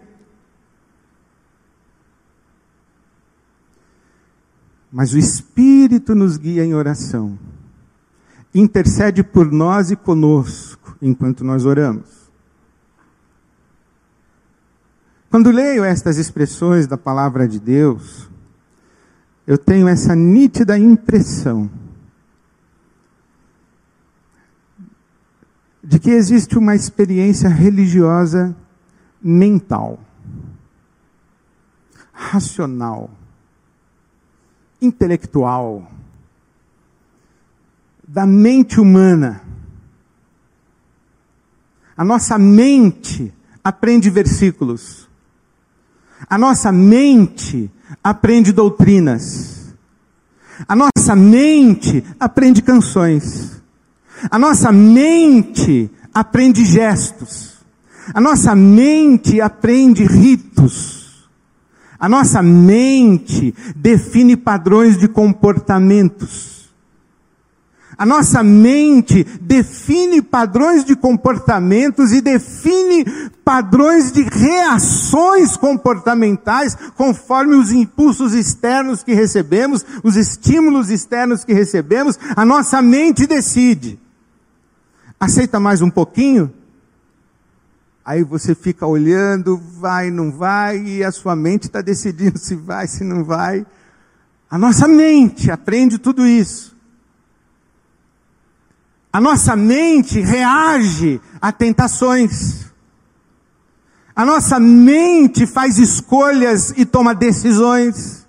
Mas 4.91 5.13
o 5.13 5.19
Espírito 5.19 6.15
nos 6.15 6.39
guia 6.39 6.65
em 6.65 6.75
oração. 6.75 7.39
Intercede 8.55 9.23
por 9.23 9.53
nós 9.53 9.91
e 9.91 9.97
conosco 9.97 10.97
enquanto 11.03 11.45
nós 11.45 11.67
oramos. 11.67 12.31
Quando 15.29 15.51
leio 15.51 15.85
estas 15.85 16.17
expressões 16.17 16.87
da 16.87 16.97
palavra 16.97 17.47
de 17.47 17.61
Deus, 17.61 18.31
eu 19.47 19.59
tenho 19.59 19.87
essa 19.87 20.15
nítida 20.15 20.79
impressão 20.79 21.69
de 25.85 25.99
que 25.99 26.11
existe 26.11 26.57
uma 26.57 26.75
experiência 26.75 27.47
religiosa 27.47 28.57
mental, 29.23 30.01
racional, 32.11 33.11
intelectual, 34.81 35.91
da 38.09 38.25
mente 38.25 38.81
humana. 38.81 39.43
A 41.95 42.05
nossa 42.05 42.39
mente 42.39 43.33
aprende 43.63 44.09
versículos. 44.09 45.07
A 46.29 46.39
nossa 46.39 46.73
mente 46.73 47.71
aprende 48.03 48.53
doutrinas. 48.53 49.75
A 50.67 50.75
nossa 50.75 51.15
mente 51.15 52.03
aprende 52.19 52.63
canções. 52.63 53.64
A 54.31 54.39
nossa 54.39 54.73
mente 54.73 55.91
aprende 56.13 56.65
gestos. 56.65 57.55
A 58.13 58.21
nossa 58.21 58.55
mente 58.55 59.41
aprende 59.41 60.05
ritos. 60.05 61.29
A 61.99 62.09
nossa 62.09 62.43
mente 62.43 63.55
define 63.75 64.37
padrões 64.37 64.99
de 64.99 65.09
comportamentos. 65.09 66.55
A 67.97 68.05
nossa 68.05 68.43
mente 68.43 69.25
define 69.41 70.21
padrões 70.21 70.85
de 70.85 70.97
comportamentos 70.97 72.13
e 72.13 72.21
define 72.21 73.05
padrões 73.45 74.11
de 74.11 74.23
reações 74.23 75.57
comportamentais 75.57 76.77
conforme 76.97 77.55
os 77.55 77.71
impulsos 77.71 78.35
externos 78.35 79.05
que 79.05 79.15
recebemos, 79.15 79.87
os 80.03 80.17
estímulos 80.17 80.91
externos 80.91 81.45
que 81.45 81.53
recebemos, 81.53 82.19
a 82.35 82.45
nossa 82.45 82.83
mente 82.83 83.27
decide. 83.27 84.04
Aceita 85.25 85.59
mais 85.59 85.81
um 85.81 85.89
pouquinho? 85.89 86.53
Aí 88.05 88.23
você 88.23 88.55
fica 88.55 88.87
olhando, 88.87 89.57
vai, 89.57 90.11
não 90.11 90.31
vai, 90.31 90.77
e 90.77 91.03
a 91.03 91.11
sua 91.11 91.35
mente 91.35 91.63
está 91.63 91.81
decidindo 91.81 92.39
se 92.39 92.55
vai, 92.55 92.87
se 92.87 93.03
não 93.03 93.25
vai. 93.25 93.65
A 94.51 94.59
nossa 94.59 94.87
mente 94.87 95.51
aprende 95.51 95.97
tudo 95.97 96.27
isso. 96.27 96.77
A 99.11 99.19
nossa 99.19 99.57
mente 99.57 100.21
reage 100.21 101.19
a 101.41 101.51
tentações. 101.51 102.67
A 104.15 104.27
nossa 104.27 104.61
mente 104.61 105.47
faz 105.47 105.79
escolhas 105.79 106.75
e 106.77 106.85
toma 106.85 107.15
decisões. 107.15 108.27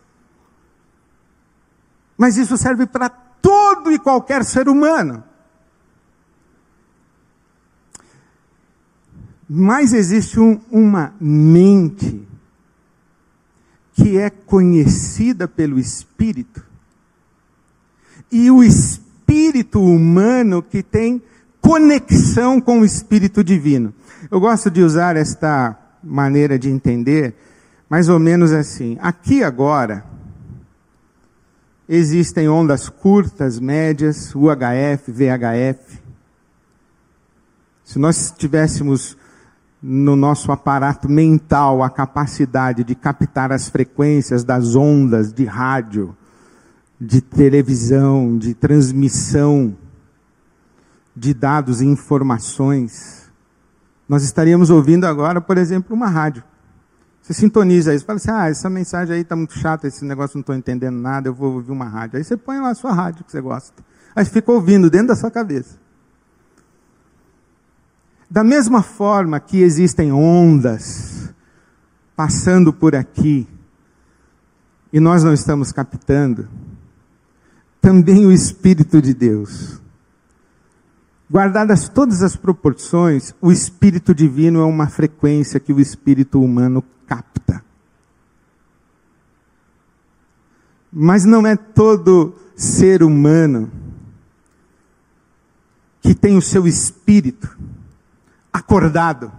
Mas 2.18 2.38
isso 2.38 2.56
serve 2.56 2.86
para 2.86 3.10
todo 3.10 3.92
e 3.92 4.00
qualquer 4.00 4.46
ser 4.46 4.70
humano. 4.70 5.22
Mas 9.48 9.94
existe 9.94 10.40
um, 10.40 10.60
uma 10.72 11.14
mente 11.20 12.26
que 13.94 14.18
é 14.18 14.30
conhecida 14.30 15.48
pelo 15.48 15.80
Espírito, 15.80 16.64
e 18.32 18.52
o 18.52 18.64
espírito 18.64 19.82
humano 19.82 20.62
que 20.62 20.84
tem 20.84 21.22
conexão 21.62 22.60
com 22.60 22.82
o 22.82 22.86
Espírito 22.86 23.44
Divino. 23.44 23.94
Eu 24.30 24.40
gosto 24.40 24.70
de 24.70 24.82
usar 24.82 25.16
esta 25.16 25.78
maneira 26.04 26.60
de 26.60 26.70
entender, 26.70 27.34
mais 27.90 28.10
ou 28.10 28.20
menos 28.20 28.52
assim. 28.52 28.98
Aqui 29.00 29.44
agora, 29.44 30.06
existem 31.88 32.50
ondas 32.50 32.90
curtas, 32.90 33.60
médias, 33.60 34.34
UHF, 34.36 35.12
VHF. 35.12 36.02
Se 37.84 37.98
nós 38.00 38.34
tivéssemos 38.36 39.18
no 39.88 40.16
nosso 40.16 40.52
aparato 40.52 41.08
mental 41.08 41.84
a 41.84 41.92
capacidade 41.92 42.84
de 42.84 42.96
captar 42.96 43.52
as 43.52 43.70
frequências 43.70 44.44
das 44.44 44.76
ondas 44.76 45.32
de 45.32 45.46
rádio, 45.46 46.18
de 47.00 47.22
televisão, 47.22 48.36
de 48.36 48.56
transmissão 48.56 49.78
de 51.16 51.36
dados 51.36 51.82
e 51.82 51.86
informações, 51.86 53.32
nós 54.10 54.24
estaríamos 54.24 54.72
ouvindo 54.72 55.06
agora, 55.06 55.40
por 55.40 55.56
exemplo, 55.56 55.96
uma 55.96 56.08
rádio. 56.08 56.44
Você 57.22 57.34
sintoniza 57.34 57.94
isso, 57.94 58.06
fala 58.06 58.18
assim: 58.18 58.32
ah, 58.32 58.50
essa 58.50 58.70
mensagem 58.70 59.16
aí 59.16 59.22
está 59.22 59.36
muito 59.36 59.54
chata, 59.54 59.88
esse 59.88 60.04
negócio 60.04 60.36
não 60.36 60.42
estou 60.42 60.56
entendendo 60.56 60.96
nada, 60.96 61.30
eu 61.30 61.34
vou 61.34 61.54
ouvir 61.54 61.72
uma 61.72 61.86
rádio. 61.86 62.18
Aí 62.18 62.24
você 62.24 62.36
põe 62.36 62.60
lá 62.60 62.72
a 62.72 62.76
sua 62.76 62.92
rádio 62.92 63.24
que 63.24 63.32
você 63.32 63.40
gosta. 63.40 63.84
Aí 64.16 64.26
fica 64.26 64.52
ouvindo 64.52 64.90
dentro 64.90 65.10
da 65.10 65.16
sua 65.16 65.30
cabeça. 65.30 65.85
Da 68.30 68.44
mesma 68.44 68.82
forma 68.82 69.40
que 69.40 69.62
existem 69.62 70.12
ondas 70.12 71.34
passando 72.16 72.74
por 72.74 72.96
aqui 72.96 73.48
e 74.92 75.00
nós 75.00 75.24
não 75.24 75.34
estamos 75.34 75.72
captando, 75.72 76.48
também 77.82 78.26
o 78.26 78.32
Espírito 78.32 79.02
de 79.02 79.14
Deus. 79.14 79.82
Guardadas 81.30 81.90
todas 81.90 82.24
as 82.24 82.36
proporções, 82.36 83.34
o 83.42 83.52
Espírito 83.52 84.16
Divino 84.16 84.62
é 84.62 84.64
uma 84.64 84.88
frequência 84.88 85.60
que 85.60 85.74
o 85.74 85.80
Espírito 85.80 86.42
humano 86.42 86.84
capta. 87.06 87.64
Mas 90.92 91.26
não 91.26 91.46
é 91.46 91.56
todo 91.56 92.34
ser 92.56 93.04
humano 93.04 93.70
que 96.02 96.16
tem 96.16 96.38
o 96.38 96.42
seu 96.42 96.66
espírito 96.66 97.58
acordado. 98.56 99.32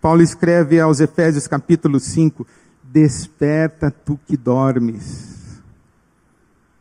Paulo 0.00 0.22
escreve 0.22 0.78
aos 0.78 1.00
Efésios 1.00 1.46
capítulo 1.46 1.98
5: 1.98 2.46
Desperta 2.82 3.90
tu 3.90 4.18
que 4.26 4.36
dormes. 4.36 5.60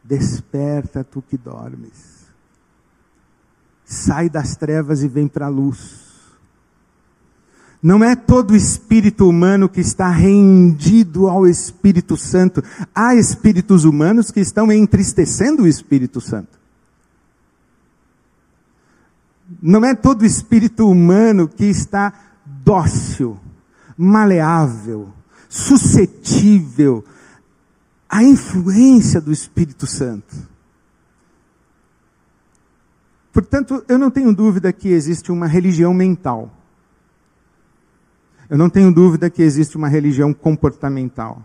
Desperta 0.04 1.04
tu 1.04 1.22
que 1.22 1.38
dormes. 1.38 2.28
Sai 3.86 4.30
das 4.30 4.56
trevas 4.56 5.02
e 5.02 5.08
vem 5.08 5.28
para 5.28 5.46
a 5.46 5.50
luz. 5.50 6.08
Não 7.82 8.04
é 8.04 8.14
todo 8.16 8.56
espírito 8.56 9.28
humano 9.28 9.70
que 9.70 9.80
está 9.80 10.10
rendido 10.10 11.30
ao 11.30 11.48
Espírito 11.48 12.18
Santo. 12.18 12.62
Há 12.94 13.16
espíritos 13.16 13.86
humanos 13.86 14.32
que 14.32 14.42
estão 14.42 14.70
entristecendo 14.70 15.64
o 15.64 15.68
Espírito 15.68 16.20
Santo. 16.20 16.59
Não 19.62 19.84
é 19.84 19.96
todo 19.96 20.26
espírito 20.26 20.88
humano 20.88 21.48
que 21.48 21.66
está 21.66 22.14
dócil, 22.46 23.40
maleável, 23.98 25.10
suscetível 25.48 27.04
à 28.08 28.24
influência 28.24 29.20
do 29.20 29.32
Espírito 29.32 29.88
Santo. 29.88 30.36
Portanto, 33.34 33.84
eu 33.88 33.98
não 33.98 34.12
tenho 34.12 34.34
dúvida 34.34 34.72
que 34.74 34.90
existe 34.90 35.32
uma 35.32 35.48
religião 35.48 35.94
mental. 35.94 36.52
Eu 38.50 38.58
não 38.58 38.70
tenho 38.70 38.92
dúvida 38.92 39.30
que 39.30 39.42
existe 39.42 39.78
uma 39.78 39.88
religião 39.88 40.34
comportamental. 40.34 41.44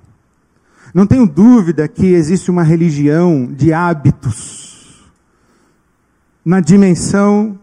Não 0.92 1.06
tenho 1.06 1.26
dúvida 1.26 1.86
que 1.86 2.06
existe 2.06 2.50
uma 2.50 2.62
religião 2.62 3.46
de 3.46 3.72
hábitos 3.72 5.04
na 6.44 6.60
dimensão 6.60 7.58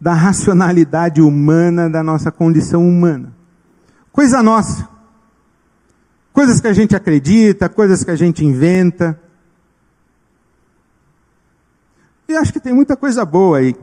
da 0.00 0.12
racionalidade 0.12 1.20
humana, 1.20 1.90
da 1.90 2.02
nossa 2.02 2.30
condição 2.30 2.86
humana. 2.86 3.34
Coisa 4.12 4.42
nossa. 4.42 4.88
Coisas 6.32 6.60
que 6.60 6.68
a 6.68 6.72
gente 6.72 6.94
acredita, 6.94 7.68
coisas 7.68 8.04
que 8.04 8.10
a 8.10 8.16
gente 8.16 8.44
inventa. 8.44 9.20
E 12.28 12.36
acho 12.36 12.52
que 12.52 12.60
tem 12.60 12.72
muita 12.72 12.96
coisa 12.96 13.24
boa 13.24 13.58
aí. 13.58 13.74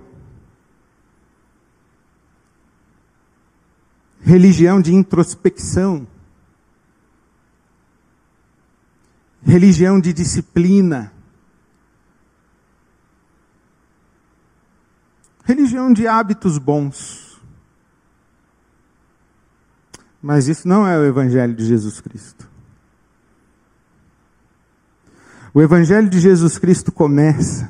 Religião 4.21 4.81
de 4.81 4.93
introspecção. 4.93 6.07
Religião 9.43 9.99
de 9.99 10.13
disciplina 10.13 11.14
religião 15.45 15.93
de 15.93 16.07
hábitos 16.07 16.57
bons. 16.57 17.39
Mas 20.21 20.47
isso 20.47 20.67
não 20.67 20.85
é 20.87 20.97
o 20.97 21.05
Evangelho 21.05 21.53
de 21.53 21.63
Jesus 21.65 22.01
Cristo. 22.01 22.49
O 25.53 25.61
Evangelho 25.61 26.09
de 26.09 26.19
Jesus 26.19 26.57
Cristo 26.57 26.91
começa 26.91 27.69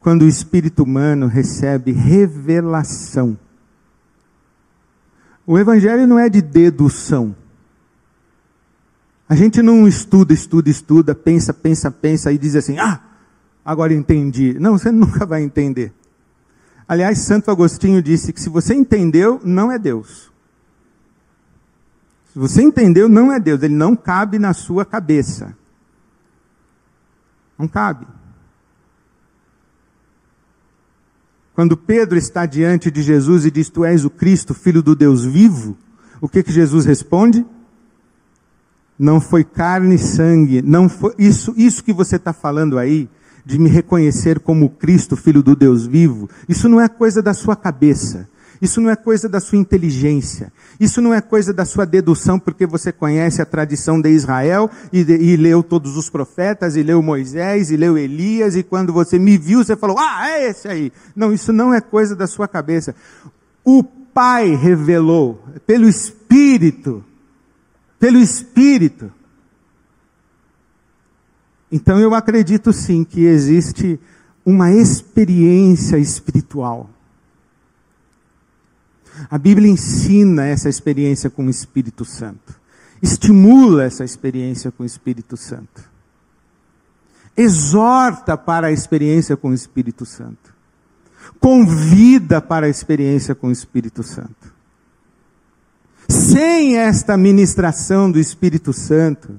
quando 0.00 0.22
o 0.22 0.28
espírito 0.28 0.84
humano 0.84 1.26
recebe 1.26 1.90
revelação. 1.92 3.36
O 5.44 5.58
Evangelho 5.58 6.06
não 6.06 6.18
é 6.18 6.28
de 6.28 6.40
dedução. 6.40 7.34
A 9.28 9.34
gente 9.34 9.60
não 9.60 9.86
estuda, 9.86 10.32
estuda, 10.32 10.70
estuda, 10.70 11.14
pensa, 11.14 11.52
pensa, 11.52 11.90
pensa 11.90 12.32
e 12.32 12.38
diz 12.38 12.54
assim: 12.54 12.78
ah, 12.78 13.00
agora 13.64 13.92
entendi. 13.92 14.56
Não, 14.58 14.78
você 14.78 14.90
nunca 14.92 15.26
vai 15.26 15.42
entender. 15.42 15.92
Aliás, 16.88 17.18
Santo 17.18 17.50
Agostinho 17.50 18.02
disse 18.02 18.32
que 18.32 18.40
se 18.40 18.48
você 18.48 18.74
entendeu, 18.74 19.38
não 19.44 19.70
é 19.70 19.78
Deus. 19.78 20.32
Se 22.32 22.38
você 22.38 22.62
entendeu, 22.62 23.08
não 23.08 23.30
é 23.30 23.38
Deus. 23.38 23.62
Ele 23.62 23.74
não 23.74 23.94
cabe 23.94 24.38
na 24.38 24.54
sua 24.54 24.86
cabeça. 24.86 25.54
Não 27.58 27.68
cabe. 27.68 28.06
Quando 31.58 31.76
Pedro 31.76 32.16
está 32.16 32.46
diante 32.46 32.90
de 32.90 33.02
Jesus 33.02 33.44
e 33.44 33.50
diz: 33.50 33.68
Tu 33.68 33.84
és 33.84 34.04
o 34.04 34.10
Cristo, 34.10 34.54
filho 34.54 34.80
do 34.80 34.94
Deus 34.94 35.24
vivo, 35.24 35.76
o 36.20 36.28
que, 36.28 36.42
que 36.42 36.52
Jesus 36.52 36.86
responde? 36.86 37.44
Não 38.96 39.20
foi 39.20 39.42
carne 39.42 39.96
e 39.96 39.98
sangue, 39.98 40.62
não 40.62 40.88
foi 40.88 41.14
isso, 41.18 41.52
isso 41.56 41.82
que 41.82 41.92
você 41.92 42.16
está 42.16 42.32
falando 42.32 42.78
aí, 42.78 43.08
de 43.48 43.58
me 43.58 43.70
reconhecer 43.70 44.40
como 44.40 44.68
Cristo, 44.68 45.16
filho 45.16 45.42
do 45.42 45.56
Deus 45.56 45.86
vivo, 45.86 46.28
isso 46.46 46.68
não 46.68 46.78
é 46.78 46.86
coisa 46.86 47.22
da 47.22 47.32
sua 47.32 47.56
cabeça. 47.56 48.28
Isso 48.60 48.78
não 48.78 48.90
é 48.90 48.96
coisa 48.96 49.26
da 49.26 49.40
sua 49.40 49.56
inteligência. 49.56 50.52
Isso 50.78 51.00
não 51.00 51.14
é 51.14 51.22
coisa 51.22 51.50
da 51.50 51.64
sua 51.64 51.86
dedução, 51.86 52.38
porque 52.38 52.66
você 52.66 52.92
conhece 52.92 53.40
a 53.40 53.46
tradição 53.46 54.02
de 54.02 54.10
Israel 54.10 54.68
e, 54.92 55.02
de, 55.02 55.16
e, 55.16 55.34
leu 55.34 55.62
todos 55.62 55.96
os 55.96 56.10
profetas, 56.10 56.76
e 56.76 56.82
leu 56.82 57.00
Moisés, 57.00 57.70
e 57.70 57.76
leu 57.76 57.96
Elias, 57.96 58.54
e 58.54 58.62
quando 58.62 58.92
você 58.92 59.18
me 59.18 59.38
viu, 59.38 59.64
você 59.64 59.74
falou: 59.74 59.96
Ah, 59.98 60.28
é 60.28 60.50
esse 60.50 60.68
aí. 60.68 60.92
Não, 61.16 61.32
isso 61.32 61.50
não 61.50 61.72
é 61.72 61.80
coisa 61.80 62.14
da 62.14 62.26
sua 62.26 62.46
cabeça. 62.46 62.94
O 63.64 63.82
Pai 63.82 64.54
revelou, 64.56 65.42
pelo 65.66 65.88
Espírito, 65.88 67.02
pelo 67.98 68.18
Espírito. 68.18 69.10
Então 71.70 71.98
eu 71.98 72.14
acredito 72.14 72.72
sim 72.72 73.04
que 73.04 73.24
existe 73.24 74.00
uma 74.44 74.72
experiência 74.72 75.98
espiritual. 75.98 76.88
A 79.30 79.36
Bíblia 79.36 79.70
ensina 79.70 80.46
essa 80.46 80.68
experiência 80.68 81.28
com 81.28 81.46
o 81.46 81.50
Espírito 81.50 82.04
Santo, 82.04 82.58
estimula 83.02 83.84
essa 83.84 84.04
experiência 84.04 84.70
com 84.70 84.84
o 84.84 84.86
Espírito 84.86 85.36
Santo, 85.36 85.90
exorta 87.36 88.36
para 88.36 88.68
a 88.68 88.72
experiência 88.72 89.36
com 89.36 89.50
o 89.50 89.54
Espírito 89.54 90.06
Santo, 90.06 90.54
convida 91.40 92.40
para 92.40 92.66
a 92.66 92.70
experiência 92.70 93.34
com 93.34 93.48
o 93.48 93.52
Espírito 93.52 94.02
Santo. 94.02 94.54
Sem 96.08 96.78
esta 96.78 97.16
ministração 97.16 98.10
do 98.10 98.18
Espírito 98.18 98.72
Santo, 98.72 99.38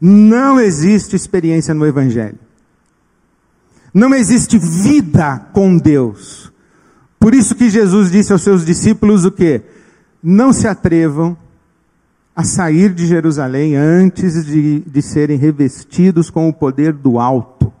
não 0.00 0.60
existe 0.60 1.16
experiência 1.16 1.72
no 1.72 1.86
Evangelho. 1.86 2.38
Não 3.92 4.14
existe 4.14 4.58
vida 4.58 5.38
com 5.52 5.78
Deus. 5.78 6.52
Por 7.18 7.34
isso 7.34 7.54
que 7.54 7.70
Jesus 7.70 8.10
disse 8.10 8.32
aos 8.32 8.42
seus 8.42 8.64
discípulos 8.64 9.24
o 9.24 9.30
que? 9.30 9.62
Não 10.22 10.52
se 10.52 10.68
atrevam 10.68 11.36
a 12.34 12.44
sair 12.44 12.92
de 12.92 13.06
Jerusalém 13.06 13.74
antes 13.74 14.44
de, 14.44 14.80
de 14.80 15.02
serem 15.02 15.38
revestidos 15.38 16.28
com 16.28 16.46
o 16.46 16.52
poder 16.52 16.92
do 16.92 17.18
alto. 17.18 17.72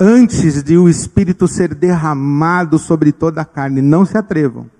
Antes 0.00 0.62
de 0.62 0.78
o 0.78 0.88
Espírito 0.88 1.46
ser 1.46 1.74
derramado 1.74 2.78
sobre 2.78 3.12
toda 3.12 3.42
a 3.42 3.44
carne. 3.44 3.82
Não 3.82 4.06
se 4.06 4.16
atrevam. 4.16 4.70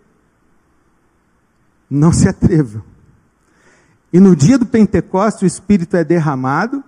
Não 1.90 2.12
se 2.12 2.26
atrevam. 2.26 2.82
E 4.12 4.18
no 4.20 4.34
dia 4.34 4.58
do 4.58 4.66
Pentecostes 4.66 5.42
o 5.42 5.46
Espírito 5.46 5.96
é 5.96 6.04
derramado 6.04 6.82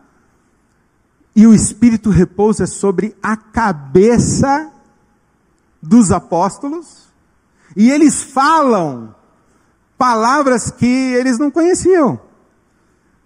e 1.34 1.46
o 1.46 1.54
Espírito 1.54 2.10
repousa 2.10 2.66
sobre 2.66 3.16
a 3.22 3.36
cabeça 3.36 4.70
dos 5.82 6.12
apóstolos, 6.12 7.08
e 7.76 7.90
eles 7.90 8.22
falam 8.22 9.14
palavras 9.96 10.70
que 10.70 10.86
eles 10.86 11.38
não 11.38 11.50
conheciam. 11.50 12.20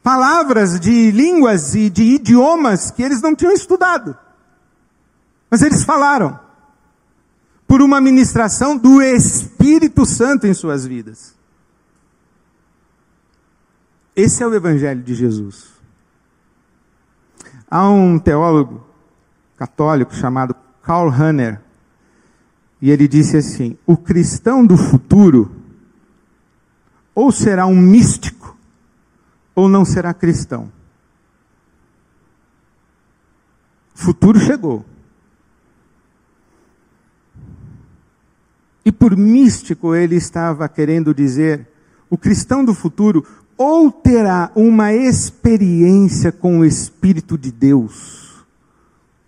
Palavras 0.03 0.79
de 0.79 1.11
línguas 1.11 1.75
e 1.75 1.89
de 1.89 2.03
idiomas 2.03 2.91
que 2.91 3.03
eles 3.03 3.23
não 3.23 3.35
tinham 3.35 3.53
estudado. 3.53 4.17
Mas 5.51 5.63
eles 5.63 5.83
falaram 5.83 6.39
por 7.67 7.81
uma 7.81 8.01
ministração 8.01 8.77
do 8.77 9.01
Espírito 9.01 10.05
Santo 10.05 10.47
em 10.47 10.53
suas 10.53 10.85
vidas. 10.85 11.34
Esse 14.17 14.43
é 14.43 14.47
o 14.47 14.55
Evangelho 14.55 15.03
de 15.03 15.15
Jesus. 15.15 15.73
Há 17.69 17.91
um 17.91 18.19
teólogo 18.19 18.87
católico 19.57 20.15
chamado 20.15 20.55
Karl 20.83 21.09
Rahner, 21.09 21.61
e 22.81 22.91
ele 22.91 23.09
disse 23.09 23.37
assim: 23.37 23.77
o 23.87 23.97
cristão 23.97 24.65
do 24.65 24.77
futuro 24.77 25.51
ou 27.15 27.33
será 27.33 27.67
um 27.67 27.77
místico, 27.77 28.57
ou 29.55 29.69
não 29.69 29.85
será 29.85 30.13
cristão. 30.13 30.71
O 33.95 33.99
futuro 33.99 34.39
chegou. 34.39 34.85
E 38.85 38.93
por 38.93 39.17
místico 39.17 39.95
ele 39.95 40.17
estava 40.17 40.69
querendo 40.69 41.15
dizer: 41.15 41.69
o 42.11 42.19
cristão 42.19 42.65
do 42.65 42.75
futuro 42.75 43.27
ou 43.57 43.91
terá 43.91 44.51
uma 44.55 44.93
experiência 44.93 46.33
com 46.33 46.61
o 46.61 46.65
Espírito 46.65 47.39
de 47.39 47.53
Deus, 47.53 48.45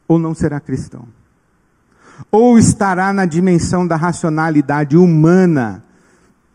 ou 0.09 0.19
não 0.19 0.35
será 0.35 0.61
cristão 0.61 1.07
ou 2.31 2.59
estará 2.59 3.13
na 3.13 3.25
dimensão 3.25 3.87
da 3.87 3.97
racionalidade 3.97 4.97
humana, 4.97 5.83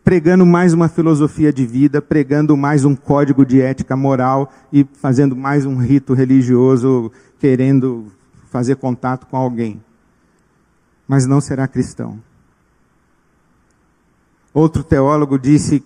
pregando 0.04 0.44
mais 0.44 0.72
uma 0.72 0.88
filosofia 0.88 1.52
de 1.52 1.64
vida, 1.64 2.02
pregando 2.02 2.56
mais 2.56 2.84
um 2.84 2.94
código 2.94 3.44
de 3.46 3.60
ética 3.60 3.96
moral 3.96 4.52
e 4.72 4.86
fazendo 4.94 5.36
mais 5.36 5.64
um 5.64 5.76
rito 5.76 6.14
religioso, 6.14 7.12
querendo 7.38 8.06
fazer 8.50 8.76
contato 8.76 9.26
com 9.26 9.36
alguém. 9.36 9.80
Mas 11.06 11.26
não 11.26 11.40
será 11.40 11.68
cristão. 11.68 12.18
Outro 14.52 14.82
teólogo 14.82 15.38
disse 15.38 15.82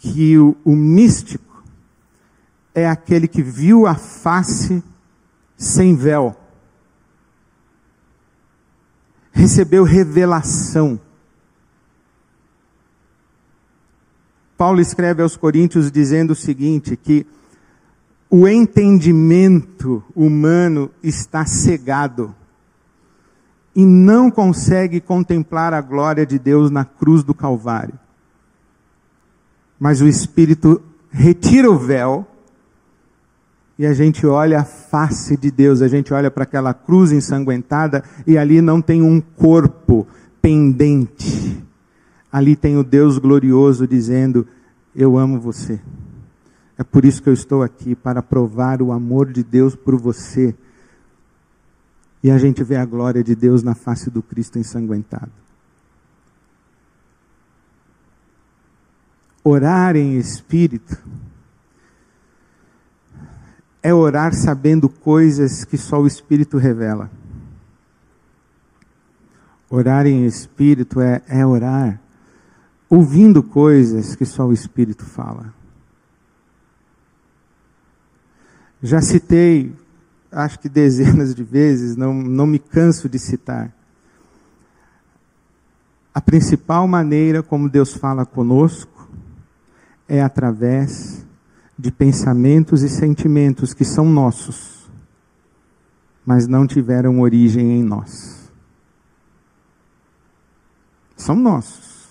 que 0.00 0.36
o, 0.36 0.56
o 0.64 0.74
místico 0.74 1.62
é 2.74 2.88
aquele 2.88 3.28
que 3.28 3.42
viu 3.42 3.86
a 3.86 3.94
face 3.94 4.82
sem 5.56 5.94
véu 5.94 6.36
recebeu 9.32 9.84
revelação. 9.84 10.98
Paulo 14.56 14.80
escreve 14.80 15.22
aos 15.22 15.36
Coríntios 15.36 15.90
dizendo 15.90 16.32
o 16.32 16.36
seguinte: 16.36 16.96
que 16.96 17.26
o 18.28 18.46
entendimento 18.46 20.02
humano 20.14 20.90
está 21.02 21.44
cegado 21.44 22.34
e 23.74 23.84
não 23.84 24.30
consegue 24.30 25.00
contemplar 25.00 25.72
a 25.72 25.80
glória 25.80 26.26
de 26.26 26.38
Deus 26.38 26.70
na 26.70 26.84
cruz 26.84 27.22
do 27.22 27.34
Calvário. 27.34 27.98
Mas 29.80 30.02
o 30.02 30.06
Espírito 30.06 30.82
retira 31.10 31.70
o 31.70 31.78
véu 31.78 32.26
e 33.78 33.86
a 33.86 33.94
gente 33.94 34.26
olha 34.26 34.60
a 34.60 34.64
face 34.64 35.38
de 35.38 35.50
Deus, 35.50 35.80
a 35.80 35.88
gente 35.88 36.12
olha 36.12 36.30
para 36.30 36.42
aquela 36.42 36.74
cruz 36.74 37.12
ensanguentada 37.12 38.04
e 38.26 38.36
ali 38.36 38.60
não 38.60 38.82
tem 38.82 39.00
um 39.00 39.22
corpo 39.22 40.06
pendente. 40.42 41.64
Ali 42.30 42.54
tem 42.54 42.76
o 42.76 42.84
Deus 42.84 43.16
glorioso 43.16 43.86
dizendo: 43.86 44.46
Eu 44.94 45.16
amo 45.16 45.40
você. 45.40 45.80
É 46.76 46.84
por 46.84 47.06
isso 47.06 47.22
que 47.22 47.30
eu 47.30 47.32
estou 47.32 47.62
aqui, 47.62 47.94
para 47.94 48.22
provar 48.22 48.82
o 48.82 48.92
amor 48.92 49.32
de 49.32 49.42
Deus 49.42 49.74
por 49.74 49.96
você. 49.96 50.54
E 52.22 52.30
a 52.30 52.36
gente 52.36 52.62
vê 52.62 52.76
a 52.76 52.84
glória 52.84 53.24
de 53.24 53.34
Deus 53.34 53.62
na 53.62 53.74
face 53.74 54.10
do 54.10 54.22
Cristo 54.22 54.58
ensanguentado. 54.58 55.32
Orar 59.42 59.96
em 59.96 60.18
espírito 60.18 60.96
é 63.82 63.94
orar 63.94 64.34
sabendo 64.34 64.88
coisas 64.88 65.64
que 65.64 65.78
só 65.78 66.00
o 66.00 66.06
Espírito 66.06 66.58
revela. 66.58 67.10
Orar 69.70 70.06
em 70.06 70.26
espírito 70.26 71.00
é, 71.00 71.22
é 71.28 71.46
orar 71.46 72.00
ouvindo 72.90 73.40
coisas 73.40 74.16
que 74.16 74.26
só 74.26 74.46
o 74.46 74.52
Espírito 74.52 75.04
fala. 75.04 75.54
Já 78.82 79.00
citei, 79.00 79.72
acho 80.32 80.58
que 80.58 80.68
dezenas 80.68 81.34
de 81.34 81.44
vezes, 81.44 81.96
não, 81.96 82.12
não 82.12 82.46
me 82.46 82.58
canso 82.58 83.08
de 83.08 83.18
citar. 83.18 83.72
A 86.12 86.20
principal 86.20 86.88
maneira 86.88 87.42
como 87.42 87.68
Deus 87.68 87.94
fala 87.94 88.26
conosco 88.26 88.89
é 90.10 90.20
através 90.20 91.24
de 91.78 91.92
pensamentos 91.92 92.82
e 92.82 92.88
sentimentos 92.88 93.72
que 93.72 93.84
são 93.84 94.04
nossos, 94.04 94.90
mas 96.26 96.48
não 96.48 96.66
tiveram 96.66 97.20
origem 97.20 97.78
em 97.78 97.84
nós. 97.84 98.50
São 101.16 101.36
nossos, 101.36 102.08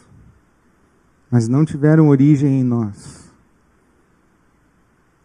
mas 1.30 1.50
não 1.50 1.66
tiveram 1.66 2.08
origem 2.08 2.62
em 2.62 2.64
nós. 2.64 3.30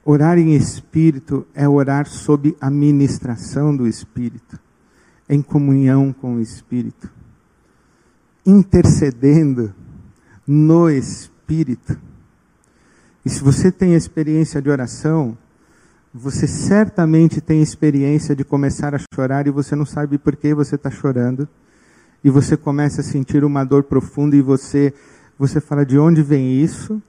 Orar 0.04 0.37
em 0.37 0.56
espírito 0.56 1.46
é 1.54 1.68
orar 1.68 2.08
sob 2.08 2.56
a 2.60 2.68
ministração 2.68 3.74
do 3.74 3.87
Espírito, 3.87 4.58
em 5.28 5.40
comunhão 5.40 6.12
com 6.12 6.34
o 6.34 6.40
Espírito, 6.40 7.08
intercedendo 8.44 9.72
no 10.44 10.90
Espírito. 10.90 11.96
E 13.24 13.30
se 13.30 13.42
você 13.42 13.72
tem 13.72 13.94
experiência 13.94 14.60
de 14.60 14.68
oração, 14.68 15.37
você 16.12 16.46
certamente 16.46 17.40
tem 17.40 17.62
experiência 17.62 18.37
de 18.37 18.44
começar 18.44 18.94
a 18.94 19.00
chorar 19.12 19.46
e 19.46 19.50
você 19.50 19.74
não 19.74 19.87
sabe 19.87 20.18
por 20.18 20.37
que 20.37 20.54
você 20.54 20.76
está 20.76 20.90
chorando. 20.90 21.48
E 22.22 22.30
você 22.30 22.56
começa 22.56 23.00
a 23.00 23.04
sentir 23.04 23.44
uma 23.44 23.64
dor 23.64 23.82
profunda 23.82 24.37
e 24.37 24.40
você, 24.40 24.94
você 25.38 25.60
fala 25.60 25.84
de 25.84 25.98
onde 25.98 26.22
vem 26.22 26.62
isso? 26.62 27.02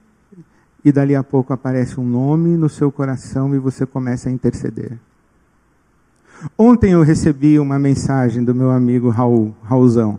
E 0.84 0.90
dali 0.90 1.14
a 1.14 1.22
pouco 1.22 1.52
aparece 1.52 2.00
um 2.00 2.04
nome 2.04 2.56
no 2.56 2.68
seu 2.68 2.90
coração 2.90 3.54
e 3.54 3.58
você 3.58 3.86
começa 3.86 4.28
a 4.28 4.32
interceder. 4.32 4.98
Ontem 6.58 6.92
eu 6.92 7.02
recebi 7.02 7.58
uma 7.58 7.78
mensagem 7.78 8.42
do 8.44 8.54
meu 8.54 8.70
amigo 8.70 9.08
Raul, 9.08 9.54
Raulzão. 9.62 10.18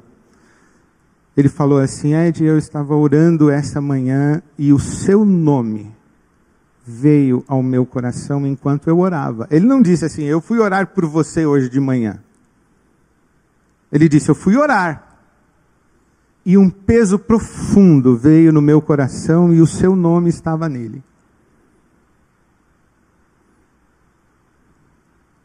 Ele 1.38 1.50
falou 1.50 1.78
assim: 1.78 2.16
Ed, 2.16 2.44
eu 2.44 2.58
estava 2.58 2.96
orando 2.96 3.52
essa 3.52 3.80
manhã 3.80 4.42
e 4.58 4.74
o 4.74 4.80
seu 4.80 5.24
nome 5.24 5.96
veio 6.84 7.46
ao 7.48 7.62
meu 7.62 7.86
coração 7.86 8.48
enquanto 8.48 8.88
eu 8.88 8.98
orava. 8.98 9.48
Ele 9.52 9.68
não 9.68 9.80
disse 9.80 10.04
assim: 10.04 10.24
Eu 10.24 10.42
fui 10.42 10.58
orar 10.58 10.88
por 10.88 11.06
você 11.06 11.46
hoje 11.46 11.70
de 11.70 11.80
manhã. 11.80 12.20
Ele 13.92 14.10
disse: 14.10 14.30
Eu 14.30 14.36
fui 14.36 14.58
orar. 14.58 15.04
E 16.44 16.58
um 16.58 16.70
peso 16.70 17.20
profundo 17.20 18.18
veio 18.18 18.52
no 18.52 18.62
meu 18.62 18.82
coração 18.82 19.54
e 19.54 19.62
o 19.62 19.68
seu 19.68 19.96
nome 19.96 20.30
estava 20.30 20.68
nele. 20.68 21.04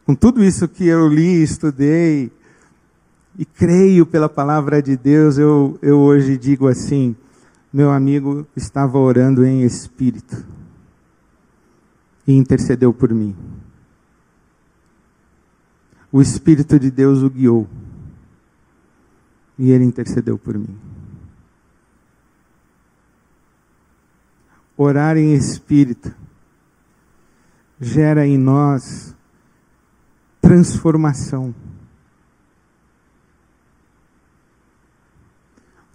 Com 0.05 0.15
tudo 0.15 0.43
isso 0.43 0.67
que 0.67 0.87
eu 0.87 1.07
li, 1.07 1.43
estudei, 1.43 2.31
e 3.37 3.45
creio 3.45 4.05
pela 4.05 4.29
palavra 4.29 4.81
de 4.81 4.95
Deus, 4.95 5.37
eu, 5.37 5.77
eu 5.81 5.99
hoje 5.99 6.37
digo 6.37 6.67
assim: 6.67 7.15
meu 7.71 7.91
amigo 7.91 8.45
estava 8.55 8.97
orando 8.97 9.45
em 9.45 9.63
espírito 9.63 10.45
e 12.27 12.33
intercedeu 12.33 12.93
por 12.93 13.13
mim. 13.13 13.35
O 16.11 16.21
Espírito 16.21 16.79
de 16.79 16.91
Deus 16.91 17.23
o 17.23 17.29
guiou 17.29 17.67
e 19.57 19.71
ele 19.71 19.83
intercedeu 19.83 20.37
por 20.37 20.55
mim. 20.55 20.77
Orar 24.77 25.17
em 25.17 25.33
espírito 25.33 26.13
gera 27.79 28.27
em 28.27 28.37
nós 28.37 29.15
transformação. 30.39 31.53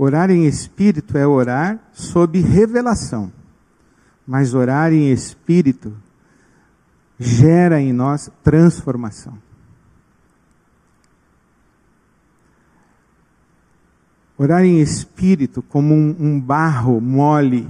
Orar 0.01 0.31
em 0.31 0.47
espírito 0.47 1.19
é 1.19 1.27
orar 1.27 1.77
sob 1.93 2.41
revelação, 2.41 3.33
mas 4.25 4.55
orar 4.55 4.93
em 4.93 5.11
espírito 5.11 5.93
gera 7.19 7.81
em 7.81 7.93
nós 7.93 8.31
transformação. 8.45 9.37
Orar 14.37 14.65
em 14.65 14.81
espírito 14.81 15.63
como 15.63 15.93
um, 15.93 16.17
um 16.17 16.41
barro 16.41 17.01
mole, 17.01 17.69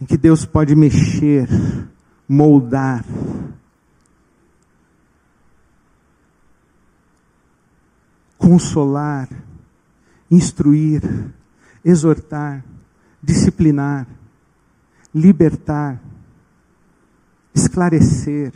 em 0.00 0.06
que 0.06 0.16
Deus 0.16 0.46
pode 0.46 0.76
mexer, 0.76 1.48
moldar, 2.28 3.04
consolar, 8.38 9.28
instruir, 10.30 11.02
exortar, 11.84 12.64
disciplinar, 13.22 14.06
libertar, 15.14 16.00
esclarecer, 17.54 18.52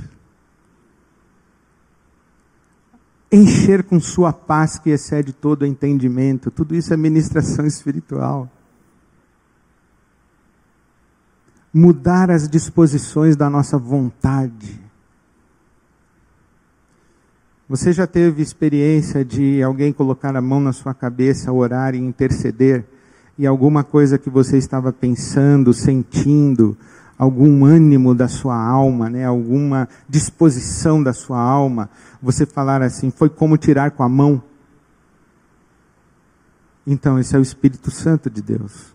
encher 3.31 3.83
com 3.83 3.99
sua 3.99 4.33
paz 4.33 4.79
que 4.79 4.91
excede 4.91 5.33
todo 5.33 5.65
entendimento. 5.65 6.51
Tudo 6.51 6.75
isso 6.75 6.93
é 6.93 6.97
ministração 6.97 7.67
espiritual. 7.67 8.51
Mudar 11.73 12.31
as 12.31 12.47
disposições 12.47 13.35
da 13.35 13.49
nossa 13.49 13.79
vontade 13.79 14.82
você 17.73 17.91
já 17.91 18.07
teve 18.07 18.43
experiência 18.43 19.25
de 19.25 19.63
alguém 19.63 19.95
colocar 19.95 20.37
a 20.37 20.43
mão 20.43 20.61
na 20.61 20.75
sua 20.75 20.93
cabeça, 20.93 21.51
orar 21.51 21.95
e 21.95 21.99
interceder, 21.99 22.85
e 23.39 23.47
alguma 23.47 23.83
coisa 23.83 24.19
que 24.19 24.29
você 24.29 24.59
estava 24.59 24.93
pensando, 24.93 25.73
sentindo, 25.73 26.77
algum 27.17 27.65
ânimo 27.65 28.15
da 28.15 28.29
sua 28.29 28.63
alma, 28.63 29.09
né, 29.09 29.25
alguma 29.25 29.89
disposição 30.07 31.03
da 31.03 31.15
sua 31.15 31.41
alma, 31.41 31.89
você 32.21 32.45
falar 32.45 32.83
assim, 32.83 33.11
foi 33.11 33.31
como 33.31 33.57
tirar 33.57 33.93
com 33.93 34.03
a 34.03 34.09
mão? 34.09 34.43
Então, 36.87 37.19
esse 37.19 37.35
é 37.35 37.39
o 37.39 37.43
Espírito 37.43 37.91
Santo 37.91 38.29
de 38.29 38.43
Deus. 38.43 38.93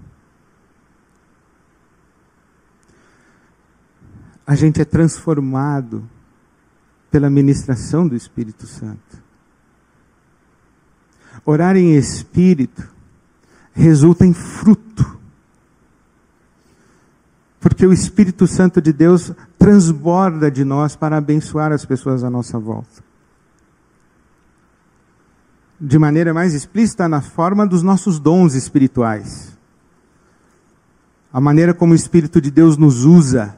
A 4.45 4.53
gente 4.53 4.79
é 4.79 4.85
transformado 4.85 6.07
pela 7.11 7.29
ministração 7.29 8.07
do 8.07 8.15
Espírito 8.15 8.67
Santo. 8.67 9.23
Orar 11.45 11.77
em 11.77 11.95
espírito 11.95 12.87
resulta 13.73 14.25
em 14.25 14.33
fruto. 14.33 15.17
Porque 17.59 17.85
o 17.85 17.93
Espírito 17.93 18.47
Santo 18.47 18.81
de 18.81 18.91
Deus 18.91 19.31
transborda 19.57 20.49
de 20.49 20.63
nós 20.63 20.95
para 20.95 21.17
abençoar 21.17 21.71
as 21.71 21.85
pessoas 21.85 22.23
à 22.23 22.29
nossa 22.29 22.57
volta. 22.59 23.03
De 25.79 25.97
maneira 25.99 26.33
mais 26.33 26.53
explícita, 26.53 27.07
na 27.07 27.21
forma 27.21 27.65
dos 27.65 27.83
nossos 27.83 28.19
dons 28.19 28.55
espirituais. 28.55 29.55
A 31.31 31.39
maneira 31.39 31.73
como 31.73 31.93
o 31.93 31.95
Espírito 31.95 32.41
de 32.41 32.49
Deus 32.49 32.77
nos 32.77 33.05
usa 33.05 33.56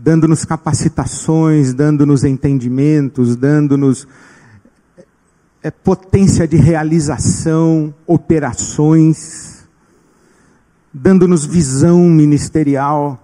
dando-nos 0.00 0.44
capacitações, 0.44 1.74
dando-nos 1.74 2.22
entendimentos, 2.22 3.34
dando-nos 3.34 4.06
é, 5.60 5.72
potência 5.72 6.46
de 6.46 6.56
realização, 6.56 7.92
operações, 8.06 9.68
dando-nos 10.94 11.44
visão 11.44 12.04
ministerial. 12.04 13.20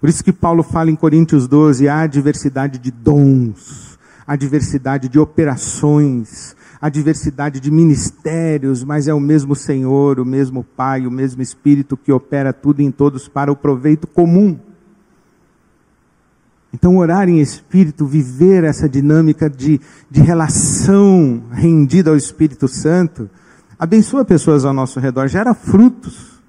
Por 0.00 0.08
isso 0.08 0.24
que 0.24 0.32
Paulo 0.32 0.62
fala 0.62 0.90
em 0.90 0.96
Coríntios 0.96 1.46
12: 1.46 1.90
há 1.90 2.06
diversidade 2.06 2.78
de 2.78 2.90
dons, 2.90 3.98
há 4.26 4.36
diversidade 4.36 5.10
de 5.10 5.18
operações, 5.18 6.56
há 6.80 6.88
diversidade 6.88 7.60
de 7.60 7.70
ministérios, 7.70 8.82
mas 8.82 9.08
é 9.08 9.12
o 9.12 9.20
mesmo 9.20 9.54
Senhor, 9.54 10.18
o 10.18 10.24
mesmo 10.24 10.64
Pai, 10.64 11.06
o 11.06 11.10
mesmo 11.10 11.42
Espírito 11.42 11.98
que 11.98 12.10
opera 12.10 12.50
tudo 12.50 12.80
em 12.80 12.90
todos 12.90 13.28
para 13.28 13.52
o 13.52 13.56
proveito 13.56 14.06
comum. 14.06 14.58
Então, 16.74 16.96
orar 16.96 17.28
em 17.28 17.38
espírito, 17.38 18.04
viver 18.04 18.64
essa 18.64 18.88
dinâmica 18.88 19.48
de, 19.48 19.80
de 20.10 20.20
relação 20.20 21.44
rendida 21.52 22.10
ao 22.10 22.16
Espírito 22.16 22.66
Santo, 22.66 23.30
abençoa 23.78 24.24
pessoas 24.24 24.64
ao 24.64 24.74
nosso 24.74 24.98
redor, 24.98 25.28
gera 25.28 25.54
frutos. 25.54 26.42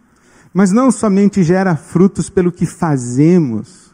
Mas 0.52 0.72
não 0.72 0.90
somente 0.90 1.44
gera 1.44 1.76
frutos 1.76 2.28
pelo 2.28 2.52
que 2.52 2.66
fazemos, 2.66 3.92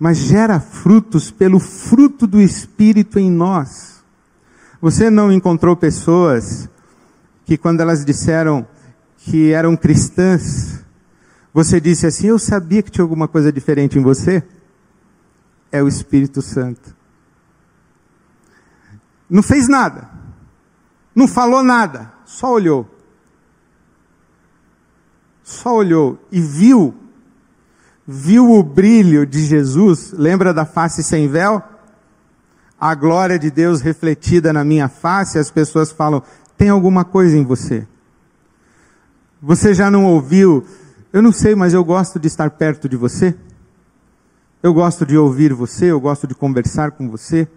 mas 0.00 0.18
gera 0.18 0.58
frutos 0.58 1.30
pelo 1.30 1.60
fruto 1.60 2.26
do 2.26 2.40
Espírito 2.40 3.16
em 3.16 3.30
nós. 3.30 4.02
Você 4.82 5.08
não 5.08 5.30
encontrou 5.30 5.76
pessoas 5.76 6.68
que, 7.44 7.56
quando 7.56 7.82
elas 7.82 8.04
disseram 8.04 8.66
que 9.16 9.52
eram 9.52 9.76
cristãs, 9.76 10.84
você 11.54 11.80
disse 11.80 12.04
assim: 12.04 12.26
Eu 12.26 12.38
sabia 12.38 12.82
que 12.82 12.90
tinha 12.90 13.04
alguma 13.04 13.28
coisa 13.28 13.52
diferente 13.52 13.96
em 13.96 14.02
você? 14.02 14.42
É 15.70 15.82
o 15.82 15.88
Espírito 15.88 16.40
Santo. 16.42 16.96
Não 19.28 19.42
fez 19.42 19.68
nada, 19.68 20.08
não 21.14 21.28
falou 21.28 21.62
nada, 21.62 22.12
só 22.24 22.52
olhou. 22.52 22.88
Só 25.42 25.76
olhou 25.76 26.18
e 26.30 26.40
viu, 26.40 26.94
viu 28.06 28.50
o 28.50 28.62
brilho 28.62 29.26
de 29.26 29.44
Jesus. 29.44 30.12
Lembra 30.12 30.52
da 30.52 30.66
face 30.66 31.02
sem 31.02 31.26
véu? 31.26 31.62
A 32.78 32.94
glória 32.94 33.38
de 33.38 33.50
Deus 33.50 33.80
refletida 33.80 34.52
na 34.52 34.62
minha 34.62 34.88
face. 34.88 35.38
As 35.38 35.50
pessoas 35.50 35.90
falam: 35.90 36.22
tem 36.56 36.68
alguma 36.68 37.04
coisa 37.04 37.36
em 37.36 37.44
você. 37.44 37.86
Você 39.40 39.72
já 39.72 39.90
não 39.90 40.04
ouviu? 40.04 40.66
Eu 41.12 41.22
não 41.22 41.32
sei, 41.32 41.54
mas 41.54 41.72
eu 41.72 41.84
gosto 41.84 42.18
de 42.18 42.26
estar 42.26 42.50
perto 42.50 42.88
de 42.88 42.96
você. 42.96 43.34
Eu 44.62 44.74
gosto 44.74 45.06
de 45.06 45.16
ouvir 45.16 45.52
você, 45.52 45.86
eu 45.86 46.00
gosto 46.00 46.26
de 46.26 46.34
conversar 46.34 46.92
com 46.92 47.08
você. 47.08 47.48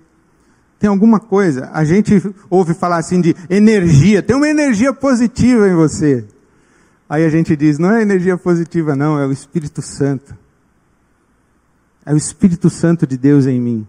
Tem 0.79 0.89
alguma 0.89 1.19
coisa, 1.19 1.69
a 1.73 1.83
gente 1.83 2.13
ouve 2.49 2.73
falar 2.73 2.97
assim 2.97 3.21
de 3.21 3.35
energia, 3.49 4.23
tem 4.23 4.35
uma 4.35 4.47
energia 4.47 4.91
positiva 4.93 5.67
em 5.67 5.75
você. 5.75 6.25
Aí 7.07 7.25
a 7.25 7.29
gente 7.29 7.55
diz, 7.55 7.77
não 7.77 7.91
é 7.91 8.01
energia 8.01 8.37
positiva, 8.37 8.95
não, 8.95 9.19
é 9.19 9.27
o 9.27 9.31
Espírito 9.31 9.81
Santo. 9.81 10.35
É 12.05 12.13
o 12.13 12.17
Espírito 12.17 12.69
Santo 12.69 13.05
de 13.05 13.17
Deus 13.17 13.45
em 13.45 13.59
mim. 13.59 13.87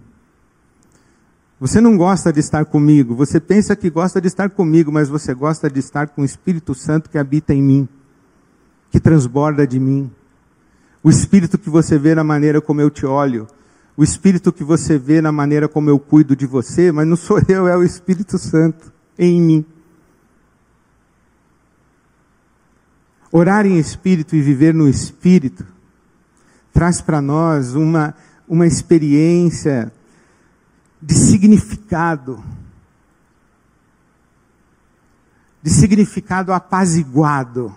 Você 1.59 1.81
não 1.81 1.97
gosta 1.97 2.33
de 2.33 2.41
estar 2.41 2.65
comigo, 2.65 3.15
você 3.15 3.39
pensa 3.39 3.77
que 3.77 3.89
gosta 3.89 4.21
de 4.21 4.27
estar 4.27 4.51
comigo, 4.51 4.91
mas 4.91 5.09
você 5.09 5.33
gosta 5.33 5.71
de 5.71 5.79
estar 5.79 6.09
com 6.09 6.23
o 6.23 6.25
Espírito 6.25 6.75
Santo 6.75 7.09
que 7.09 7.17
habita 7.17 7.55
em 7.55 7.63
mim, 7.63 7.89
que 8.91 8.99
transborda 8.99 9.65
de 9.67 9.79
mim. 9.79 10.11
O 11.03 11.11
Espírito 11.11 11.59
que 11.59 11.69
você 11.69 11.99
vê 11.99 12.15
na 12.15 12.23
maneira 12.23 12.61
como 12.61 12.81
eu 12.81 12.91
te 12.91 13.05
olho, 13.05 13.47
o 13.97 14.05
Espírito 14.05 14.53
que 14.53 14.65
você 14.65 14.99
vê 14.99 15.21
na 15.21 15.33
maneira 15.33 15.69
como 15.69 15.91
eu 15.91 15.99
cuido 15.99 16.37
de 16.37 16.47
você, 16.47 16.93
mas 16.93 17.07
não 17.07 17.17
sou 17.17 17.41
eu, 17.49 17.67
é 17.67 17.77
o 17.77 17.83
Espírito 17.83 18.39
Santo 18.39 18.93
em 19.19 19.41
mim. 19.41 19.67
Orar 23.31 23.65
em 23.65 23.79
espírito 23.79 24.37
e 24.37 24.43
viver 24.43 24.75
no 24.75 24.87
espírito 24.87 25.67
traz 26.71 27.01
para 27.01 27.23
nós 27.23 27.75
uma, 27.75 28.15
uma 28.47 28.67
experiência 28.67 29.91
de 31.01 31.15
significado, 31.15 32.45
de 35.63 35.71
significado 35.71 36.53
apaziguado. 36.53 37.75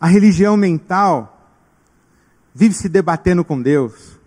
A 0.00 0.06
religião 0.06 0.56
mental 0.56 1.54
vive 2.54 2.74
se 2.74 2.88
debatendo 2.88 3.44
com 3.44 3.60
Deus. 3.60 4.18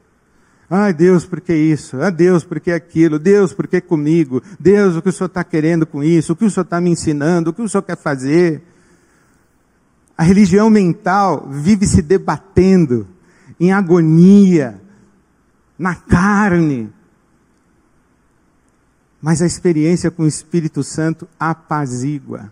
Ai, 0.70 0.94
Deus, 0.94 1.26
por 1.26 1.42
que 1.42 1.54
isso? 1.54 2.02
Ah, 2.02 2.10
Deus, 2.10 2.44
por 2.44 2.60
que 2.60 2.72
aquilo? 2.72 3.20
Deus, 3.20 3.54
por 3.54 3.68
que 3.68 3.82
comigo? 3.82 4.42
Deus, 4.60 4.96
o 4.96 5.02
que 5.02 5.10
o 5.10 5.12
Senhor 5.12 5.28
está 5.28 5.44
querendo 5.44 5.86
com 5.86 6.04
isso? 6.04 6.34
O 6.34 6.36
que 6.36 6.46
o 6.46 6.50
Senhor 6.50 6.64
está 6.64 6.80
me 6.80 6.90
ensinando? 6.90 7.50
O 7.50 7.54
que 7.54 7.62
o 7.62 7.70
Senhor 7.70 7.84
quer 7.84 7.98
fazer? 7.98 8.64
A 10.18 10.24
religião 10.24 10.70
mental 10.70 11.48
vive 11.50 11.86
se 11.86 12.02
debatendo 12.02 13.08
em 13.60 13.72
agonia, 13.72 14.82
na 15.78 15.96
carne. 15.96 16.92
Mas 19.22 19.42
a 19.42 19.46
experiência 19.46 20.12
com 20.12 20.24
o 20.24 20.28
Espírito 20.28 20.84
Santo 20.84 21.28
apazigua. 21.40 22.52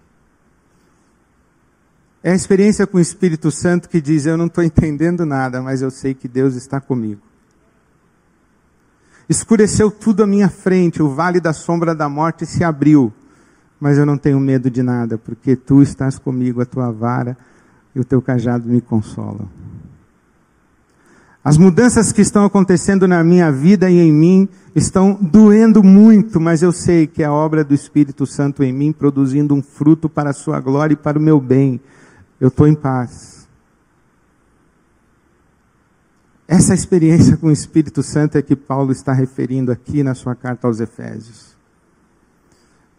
É 2.24 2.32
a 2.32 2.36
experiência 2.36 2.86
com 2.86 2.98
o 2.98 3.02
Espírito 3.02 3.50
Santo 3.50 3.90
que 3.90 4.00
diz: 4.00 4.26
Eu 4.26 4.38
não 4.38 4.46
estou 4.46 4.64
entendendo 4.64 5.26
nada, 5.26 5.62
mas 5.62 5.82
eu 5.82 5.90
sei 5.90 6.14
que 6.14 6.28
Deus 6.28 6.56
está 6.56 6.80
comigo. 6.80 7.22
Escureceu 9.28 9.90
tudo 9.90 10.24
à 10.24 10.28
minha 10.28 10.50
frente, 10.50 11.02
o 11.02 11.10
vale 11.10 11.40
da 11.40 11.54
sombra 11.54 11.96
da 11.96 12.10
morte 12.10 12.46
se 12.46 12.64
abriu, 12.64 13.14
mas 13.80 13.98
eu 13.98 14.06
não 14.06 14.18
tenho 14.18 14.40
medo 14.40 14.70
de 14.70 14.84
nada, 14.84 15.18
porque 15.18 15.56
tu 15.56 15.82
estás 15.82 16.20
comigo, 16.20 16.62
a 16.62 16.66
tua 16.66 16.92
vara 16.92 17.38
e 17.96 18.00
o 18.00 18.04
teu 18.04 18.22
cajado 18.22 18.68
me 18.68 18.82
consolam. 18.82 19.48
As 21.44 21.58
mudanças 21.58 22.12
que 22.12 22.22
estão 22.22 22.46
acontecendo 22.46 23.08
na 23.08 23.24
minha 23.24 23.52
vida 23.52 23.90
e 23.90 24.00
em 24.00 24.12
mim 24.12 24.50
estão 24.76 25.18
doendo 25.20 25.82
muito, 25.82 26.40
mas 26.40 26.62
eu 26.62 26.72
sei 26.72 27.08
que 27.08 27.24
é 27.24 27.26
a 27.26 27.34
obra 27.34 27.64
do 27.64 27.74
Espírito 27.74 28.28
Santo 28.28 28.64
em 28.64 28.72
mim 28.72 28.92
produzindo 28.92 29.56
um 29.56 29.62
fruto 29.62 30.08
para 30.08 30.30
a 30.30 30.34
sua 30.34 30.60
glória 30.60 30.94
e 30.94 30.98
para 30.98 31.18
o 31.18 31.22
meu 31.22 31.40
bem. 31.40 31.82
Eu 32.42 32.50
estou 32.50 32.68
em 32.68 32.76
paz. 32.76 33.48
Essa 36.46 36.74
experiência 36.74 37.38
com 37.38 37.48
o 37.48 37.52
Espírito 37.52 38.04
Santo 38.04 38.38
é 38.38 38.42
que 38.42 38.58
Paulo 38.58 38.92
está 38.92 39.14
referindo 39.14 39.72
aqui 39.72 40.04
na 40.04 40.14
sua 40.14 40.36
carta 40.36 40.68
aos 40.68 40.82
Efésios. 40.82 41.56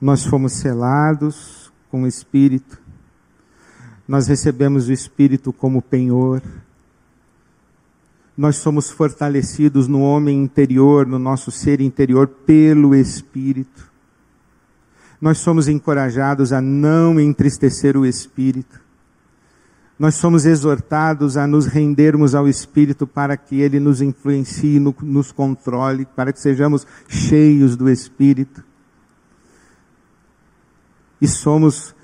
Nós 0.00 0.24
fomos 0.24 0.52
selados 0.52 1.70
com 1.90 2.04
o 2.04 2.06
Espírito, 2.06 2.80
nós 4.08 4.26
recebemos 4.26 4.88
o 4.88 4.92
Espírito 4.92 5.52
como 5.52 5.82
penhor 5.82 6.40
nós 8.36 8.56
somos 8.56 8.90
fortalecidos 8.90 9.86
no 9.86 10.00
homem 10.00 10.42
interior, 10.42 11.06
no 11.06 11.18
nosso 11.18 11.50
ser 11.50 11.80
interior, 11.80 12.26
pelo 12.26 12.94
Espírito. 12.94 13.88
Nós 15.20 15.38
somos 15.38 15.68
encorajados 15.68 16.52
a 16.52 16.60
não 16.60 17.20
entristecer 17.20 17.96
o 17.96 18.06
Espírito. 18.06 18.81
Nós 20.02 20.16
somos 20.16 20.44
exortados 20.46 21.36
a 21.36 21.46
nos 21.46 21.66
rendermos 21.66 22.34
ao 22.34 22.48
Espírito 22.48 23.06
para 23.06 23.36
que 23.36 23.60
Ele 23.60 23.78
nos 23.78 24.02
influencie, 24.02 24.80
nos 24.80 25.30
controle, 25.30 26.04
para 26.04 26.32
que 26.32 26.40
sejamos 26.40 26.84
cheios 27.06 27.76
do 27.76 27.88
Espírito. 27.88 28.64
E 31.20 31.28
somos 31.28 31.94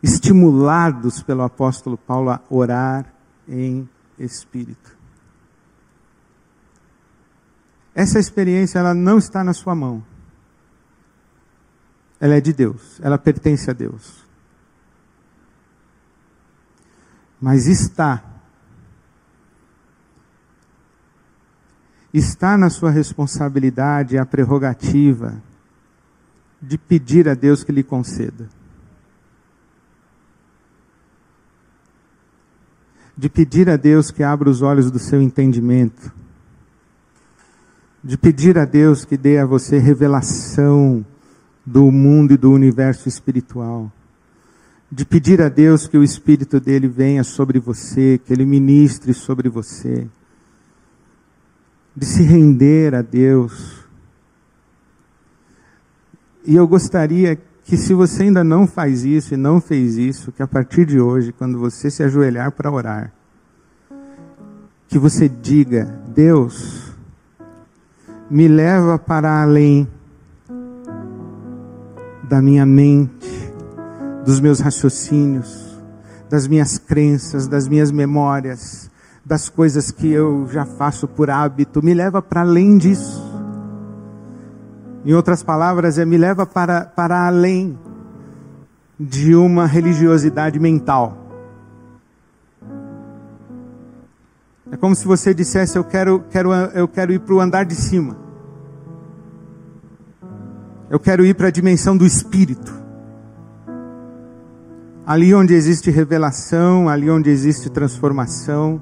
estimulados 0.00 1.20
pelo 1.20 1.42
apóstolo 1.42 1.98
Paulo 1.98 2.30
a 2.30 2.40
orar 2.48 3.12
em 3.48 3.88
Espírito. 4.16 4.96
Essa 7.92 8.20
experiência 8.20 8.78
ela 8.78 8.94
não 8.94 9.18
está 9.18 9.42
na 9.42 9.52
sua 9.52 9.74
mão. 9.74 10.00
Ela 12.20 12.36
é 12.36 12.40
de 12.40 12.52
Deus, 12.52 13.00
ela 13.02 13.18
pertence 13.18 13.68
a 13.68 13.72
Deus. 13.72 14.25
Mas 17.40 17.66
está. 17.66 18.22
Está 22.12 22.56
na 22.56 22.70
sua 22.70 22.90
responsabilidade 22.90 24.16
a 24.16 24.24
prerrogativa 24.24 25.42
de 26.60 26.78
pedir 26.78 27.28
a 27.28 27.34
Deus 27.34 27.62
que 27.62 27.72
lhe 27.72 27.82
conceda. 27.82 28.48
De 33.16 33.28
pedir 33.28 33.68
a 33.68 33.76
Deus 33.76 34.10
que 34.10 34.22
abra 34.22 34.48
os 34.48 34.62
olhos 34.62 34.90
do 34.90 34.98
seu 34.98 35.20
entendimento. 35.20 36.12
De 38.02 38.16
pedir 38.16 38.58
a 38.58 38.64
Deus 38.64 39.04
que 39.04 39.16
dê 39.16 39.38
a 39.38 39.46
você 39.46 39.78
revelação 39.78 41.04
do 41.66 41.90
mundo 41.90 42.32
e 42.32 42.36
do 42.36 42.52
universo 42.52 43.08
espiritual, 43.08 43.90
de 44.90 45.04
pedir 45.04 45.42
a 45.42 45.48
Deus 45.48 45.86
que 45.86 45.98
o 45.98 46.04
Espírito 46.04 46.60
dele 46.60 46.88
venha 46.88 47.24
sobre 47.24 47.58
você, 47.58 48.20
que 48.24 48.32
ele 48.32 48.44
ministre 48.44 49.12
sobre 49.12 49.48
você, 49.48 50.06
de 51.94 52.06
se 52.06 52.22
render 52.22 52.94
a 52.94 53.02
Deus. 53.02 53.84
E 56.44 56.54
eu 56.54 56.66
gostaria 56.68 57.36
que, 57.64 57.76
se 57.76 57.92
você 57.92 58.24
ainda 58.24 58.44
não 58.44 58.66
faz 58.66 59.04
isso 59.04 59.34
e 59.34 59.36
não 59.36 59.60
fez 59.60 59.96
isso, 59.96 60.30
que 60.30 60.42
a 60.42 60.46
partir 60.46 60.86
de 60.86 61.00
hoje, 61.00 61.32
quando 61.32 61.58
você 61.58 61.90
se 61.90 62.02
ajoelhar 62.02 62.52
para 62.52 62.70
orar, 62.70 63.12
que 64.88 64.98
você 64.98 65.28
diga: 65.28 65.84
Deus, 66.14 66.92
me 68.30 68.46
leva 68.46 68.98
para 68.98 69.42
além 69.42 69.88
da 72.22 72.40
minha 72.40 72.64
mente, 72.64 73.35
dos 74.26 74.40
meus 74.40 74.58
raciocínios, 74.58 75.80
das 76.28 76.48
minhas 76.48 76.78
crenças, 76.78 77.46
das 77.46 77.68
minhas 77.68 77.92
memórias, 77.92 78.90
das 79.24 79.48
coisas 79.48 79.92
que 79.92 80.10
eu 80.10 80.48
já 80.50 80.66
faço 80.66 81.06
por 81.06 81.30
hábito, 81.30 81.80
me 81.80 81.94
leva 81.94 82.20
para 82.20 82.40
além 82.40 82.76
disso. 82.76 83.24
Em 85.04 85.14
outras 85.14 85.44
palavras, 85.44 85.96
é 85.96 86.04
me 86.04 86.18
leva 86.18 86.44
para, 86.44 86.84
para 86.84 87.24
além 87.24 87.78
de 88.98 89.36
uma 89.36 89.64
religiosidade 89.64 90.58
mental. 90.58 91.24
É 94.72 94.76
como 94.76 94.96
se 94.96 95.06
você 95.06 95.32
dissesse: 95.32 95.78
Eu 95.78 95.84
quero, 95.84 96.24
quero, 96.28 96.52
eu 96.52 96.88
quero 96.88 97.12
ir 97.12 97.20
para 97.20 97.34
o 97.34 97.40
andar 97.40 97.64
de 97.64 97.76
cima. 97.76 98.16
Eu 100.90 100.98
quero 100.98 101.24
ir 101.24 101.34
para 101.34 101.46
a 101.46 101.52
dimensão 101.52 101.96
do 101.96 102.04
espírito. 102.04 102.85
Ali 105.06 105.32
onde 105.32 105.54
existe 105.54 105.90
revelação, 105.90 106.88
ali 106.88 107.08
onde 107.08 107.30
existe 107.30 107.70
transformação, 107.70 108.80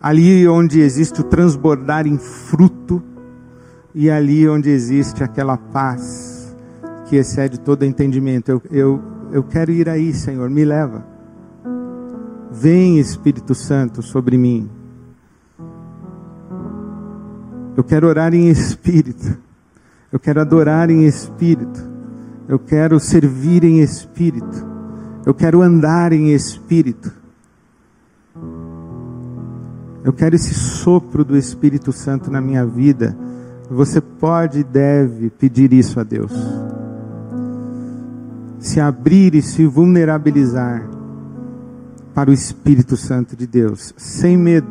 ali 0.00 0.48
onde 0.48 0.80
existe 0.80 1.20
o 1.20 1.24
transbordar 1.24 2.06
em 2.06 2.16
fruto, 2.16 3.02
e 3.94 4.10
ali 4.10 4.48
onde 4.48 4.70
existe 4.70 5.22
aquela 5.22 5.56
paz 5.56 6.56
que 7.06 7.16
excede 7.16 7.60
todo 7.60 7.84
entendimento. 7.84 8.50
Eu, 8.50 8.62
eu, 8.70 9.02
eu 9.32 9.42
quero 9.42 9.70
ir 9.70 9.88
aí, 9.88 10.14
Senhor, 10.14 10.48
me 10.48 10.64
leva. 10.64 11.04
Vem 12.50 12.98
Espírito 12.98 13.54
Santo 13.54 14.02
sobre 14.02 14.38
mim. 14.38 14.70
Eu 17.76 17.84
quero 17.84 18.06
orar 18.06 18.34
em 18.34 18.48
espírito. 18.48 19.36
Eu 20.10 20.18
quero 20.18 20.40
adorar 20.40 20.90
em 20.90 21.04
espírito. 21.04 21.90
Eu 22.48 22.58
quero 22.58 23.00
servir 23.00 23.64
em 23.64 23.80
espírito. 23.80 24.71
Eu 25.24 25.32
quero 25.32 25.62
andar 25.62 26.12
em 26.12 26.32
espírito. 26.32 27.12
Eu 30.04 30.12
quero 30.12 30.34
esse 30.34 30.52
sopro 30.52 31.24
do 31.24 31.36
Espírito 31.36 31.92
Santo 31.92 32.30
na 32.30 32.40
minha 32.40 32.66
vida. 32.66 33.16
Você 33.70 34.00
pode 34.00 34.60
e 34.60 34.64
deve 34.64 35.30
pedir 35.30 35.72
isso 35.72 36.00
a 36.00 36.02
Deus. 36.02 36.32
Se 38.58 38.80
abrir 38.80 39.34
e 39.34 39.42
se 39.42 39.64
vulnerabilizar 39.64 40.88
para 42.12 42.30
o 42.30 42.32
Espírito 42.32 42.96
Santo 42.96 43.36
de 43.36 43.46
Deus, 43.46 43.94
sem 43.96 44.36
medo. 44.36 44.68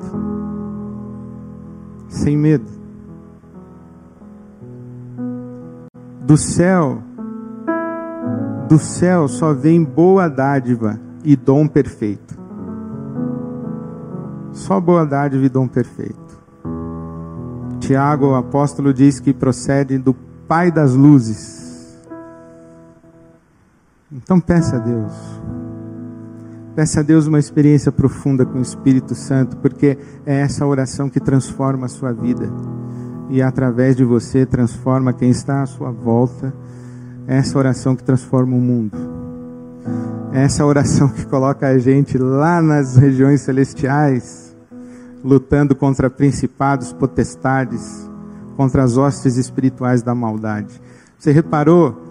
Sem 2.09 2.37
medo. 2.37 2.65
Do 6.25 6.37
céu, 6.37 7.01
do 8.71 8.79
céu 8.79 9.27
só 9.27 9.53
vem 9.53 9.83
boa 9.83 10.29
dádiva 10.29 10.97
e 11.25 11.35
dom 11.35 11.67
perfeito. 11.67 12.39
Só 14.53 14.79
boa 14.79 15.05
dádiva 15.05 15.45
e 15.45 15.49
dom 15.49 15.67
perfeito. 15.67 16.41
Tiago, 17.81 18.27
o 18.27 18.35
apóstolo, 18.35 18.93
diz 18.93 19.19
que 19.19 19.33
procede 19.33 19.97
do 19.97 20.13
Pai 20.47 20.71
das 20.71 20.93
luzes. 20.93 21.99
Então 24.09 24.39
peça 24.39 24.77
a 24.77 24.79
Deus 24.79 25.13
Peça 26.73 27.01
a 27.01 27.03
Deus 27.03 27.27
uma 27.27 27.39
experiência 27.39 27.91
profunda 27.91 28.45
com 28.45 28.59
o 28.59 28.61
Espírito 28.61 29.13
Santo, 29.15 29.57
porque 29.57 29.97
é 30.25 30.39
essa 30.39 30.65
oração 30.65 31.09
que 31.09 31.19
transforma 31.19 31.87
a 31.87 31.89
sua 31.89 32.13
vida. 32.13 32.49
E 33.29 33.41
através 33.41 33.97
de 33.97 34.05
você 34.05 34.45
transforma 34.45 35.11
quem 35.11 35.29
está 35.29 35.61
à 35.61 35.65
sua 35.65 35.91
volta. 35.91 36.53
É 37.27 37.37
essa 37.37 37.57
oração 37.57 37.95
que 37.95 38.03
transforma 38.03 38.55
o 38.55 38.59
mundo. 38.59 38.97
É 40.33 40.43
essa 40.43 40.65
oração 40.65 41.09
que 41.09 41.25
coloca 41.25 41.67
a 41.67 41.77
gente 41.77 42.17
lá 42.17 42.61
nas 42.61 42.95
regiões 42.95 43.41
celestiais, 43.41 44.55
lutando 45.23 45.75
contra 45.75 46.09
principados, 46.09 46.93
potestades, 46.93 48.09
contra 48.55 48.83
as 48.83 48.97
hostes 48.97 49.37
espirituais 49.37 50.01
da 50.01 50.15
maldade. 50.15 50.81
Você 51.17 51.31
reparou 51.31 52.01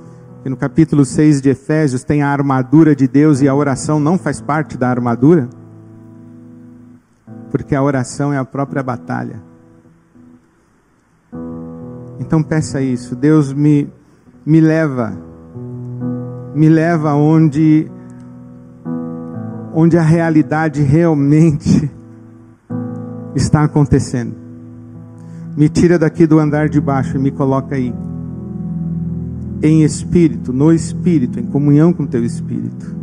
que 0.43 0.49
no 0.49 0.57
capítulo 0.57 1.05
6 1.05 1.41
de 1.41 1.51
Efésios 1.51 2.05
tem 2.05 2.23
a 2.23 2.29
armadura 2.29 2.95
de 2.95 3.07
Deus 3.07 3.41
e 3.41 3.49
a 3.49 3.55
oração 3.55 3.99
não 3.99 4.19
faz 4.19 4.41
parte 4.41 4.77
da 4.77 4.89
armadura? 4.89 5.49
Porque 7.51 7.75
a 7.75 7.83
oração 7.83 8.33
é 8.33 8.39
a 8.39 8.45
própria 8.45 8.83
batalha. 8.83 9.43
Então 12.19 12.43
peça 12.43 12.81
isso, 12.81 13.17
Deus 13.17 13.53
me, 13.53 13.91
me 14.51 14.61
leva, 14.61 15.17
me 16.57 16.69
leva 16.69 17.15
onde, 17.15 17.89
onde 19.73 19.97
a 19.97 20.03
realidade 20.03 20.83
realmente 20.83 21.89
está 23.33 23.63
acontecendo. 23.63 24.35
Me 25.57 25.69
tira 25.69 25.97
daqui 25.97 26.27
do 26.27 26.41
andar 26.41 26.69
de 26.69 26.81
baixo 26.81 27.17
e 27.17 27.21
me 27.21 27.31
coloca 27.31 27.77
aí 27.77 27.95
em 29.63 29.85
espírito, 29.85 30.53
no 30.53 30.73
espírito, 30.73 31.39
em 31.39 31.47
comunhão 31.47 31.93
com 31.93 32.05
teu 32.05 32.25
espírito. 32.25 32.97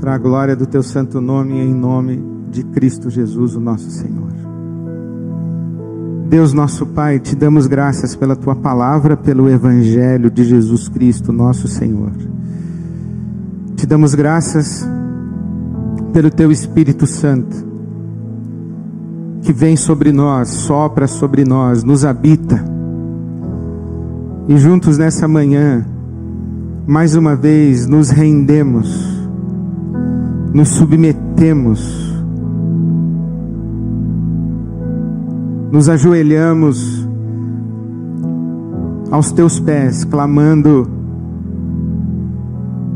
Para 0.00 0.14
a 0.14 0.18
glória 0.18 0.56
do 0.56 0.64
teu 0.64 0.82
santo 0.82 1.20
nome, 1.20 1.52
em 1.60 1.74
nome 1.74 2.24
de 2.50 2.64
Cristo 2.64 3.10
Jesus, 3.10 3.54
o 3.54 3.60
nosso 3.60 3.90
Senhor. 3.90 4.37
Deus 6.28 6.52
nosso 6.52 6.84
Pai, 6.84 7.18
te 7.18 7.34
damos 7.34 7.66
graças 7.66 8.14
pela 8.14 8.36
tua 8.36 8.54
palavra, 8.54 9.16
pelo 9.16 9.48
evangelho 9.48 10.30
de 10.30 10.44
Jesus 10.44 10.86
Cristo, 10.86 11.32
nosso 11.32 11.66
Senhor. 11.66 12.12
Te 13.74 13.86
damos 13.86 14.14
graças 14.14 14.86
pelo 16.12 16.30
teu 16.30 16.52
Espírito 16.52 17.06
Santo, 17.06 17.56
que 19.40 19.54
vem 19.54 19.74
sobre 19.74 20.12
nós, 20.12 20.50
sopra 20.50 21.06
sobre 21.06 21.46
nós, 21.46 21.82
nos 21.82 22.04
habita 22.04 22.62
e 24.46 24.58
juntos 24.58 24.98
nessa 24.98 25.26
manhã, 25.26 25.86
mais 26.86 27.16
uma 27.16 27.34
vez, 27.34 27.86
nos 27.86 28.10
rendemos, 28.10 29.26
nos 30.52 30.68
submetemos, 30.68 32.07
nos 35.70 35.88
ajoelhamos 35.88 37.06
aos 39.10 39.32
teus 39.32 39.60
pés, 39.60 40.04
clamando 40.04 40.88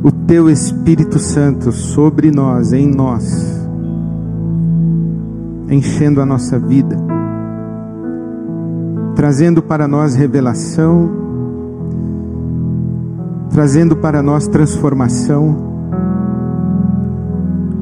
o 0.03 0.11
teu 0.11 0.49
Espírito 0.51 1.19
Santo 1.19 1.71
sobre 1.71 2.31
nós, 2.31 2.73
em 2.73 2.87
nós, 2.87 3.67
enchendo 5.69 6.21
a 6.21 6.27
nossa 6.27 6.59
vida, 6.59 6.97
trazendo 9.15 9.63
para 9.63 9.87
nós 9.87 10.15
revelação, 10.15 11.11
trazendo 13.51 13.97
para 13.97 14.23
nós 14.23 14.49
transformação, 14.49 15.73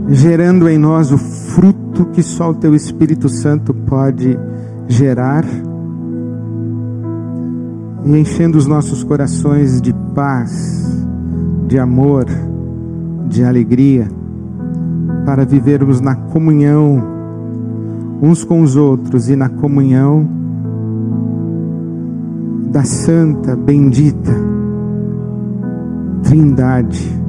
gerando 0.09 0.69
em 0.69 0.77
nós 0.77 1.13
o 1.13 1.19
fruto 1.19 2.07
que 2.07 2.23
só 2.23 2.51
o 2.51 2.55
Teu 2.55 2.75
Espírito 2.75 3.29
Santo 3.29 3.73
pode 3.73 4.37
gerar, 4.91 5.45
e 8.05 8.19
enchendo 8.19 8.59
os 8.59 8.67
nossos 8.67 9.05
corações 9.05 9.81
de 9.81 9.95
paz, 10.15 11.07
de 11.67 11.79
amor, 11.79 12.27
de 13.29 13.45
alegria, 13.45 14.09
para 15.25 15.45
vivermos 15.45 16.01
na 16.01 16.15
comunhão 16.15 17.03
uns 18.21 18.45
com 18.45 18.61
os 18.61 18.77
outros 18.77 19.31
e 19.31 19.37
na 19.37 19.49
comunhão 19.49 20.29
da 22.71 22.85
santa, 22.85 23.57
bendita 23.57 24.51
Trindade, 26.23 27.21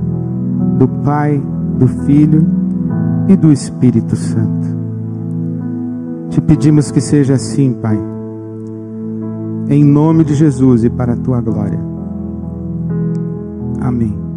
do 0.78 0.88
Pai, 0.88 1.42
do 1.80 1.88
Filho 2.06 2.46
e 3.28 3.36
do 3.36 3.52
Espírito 3.52 4.16
Santo. 4.16 4.61
Te 6.32 6.42
pedimos 6.42 6.92
que 6.92 7.02
seja 7.02 7.34
assim, 7.34 7.74
Pai, 7.74 8.00
em 9.70 9.84
nome 9.84 10.24
de 10.24 10.34
Jesus 10.34 10.86
e 10.86 10.90
para 10.90 11.14
a 11.14 11.18
tua 11.18 11.42
glória. 11.42 11.80
Amém. 13.82 14.31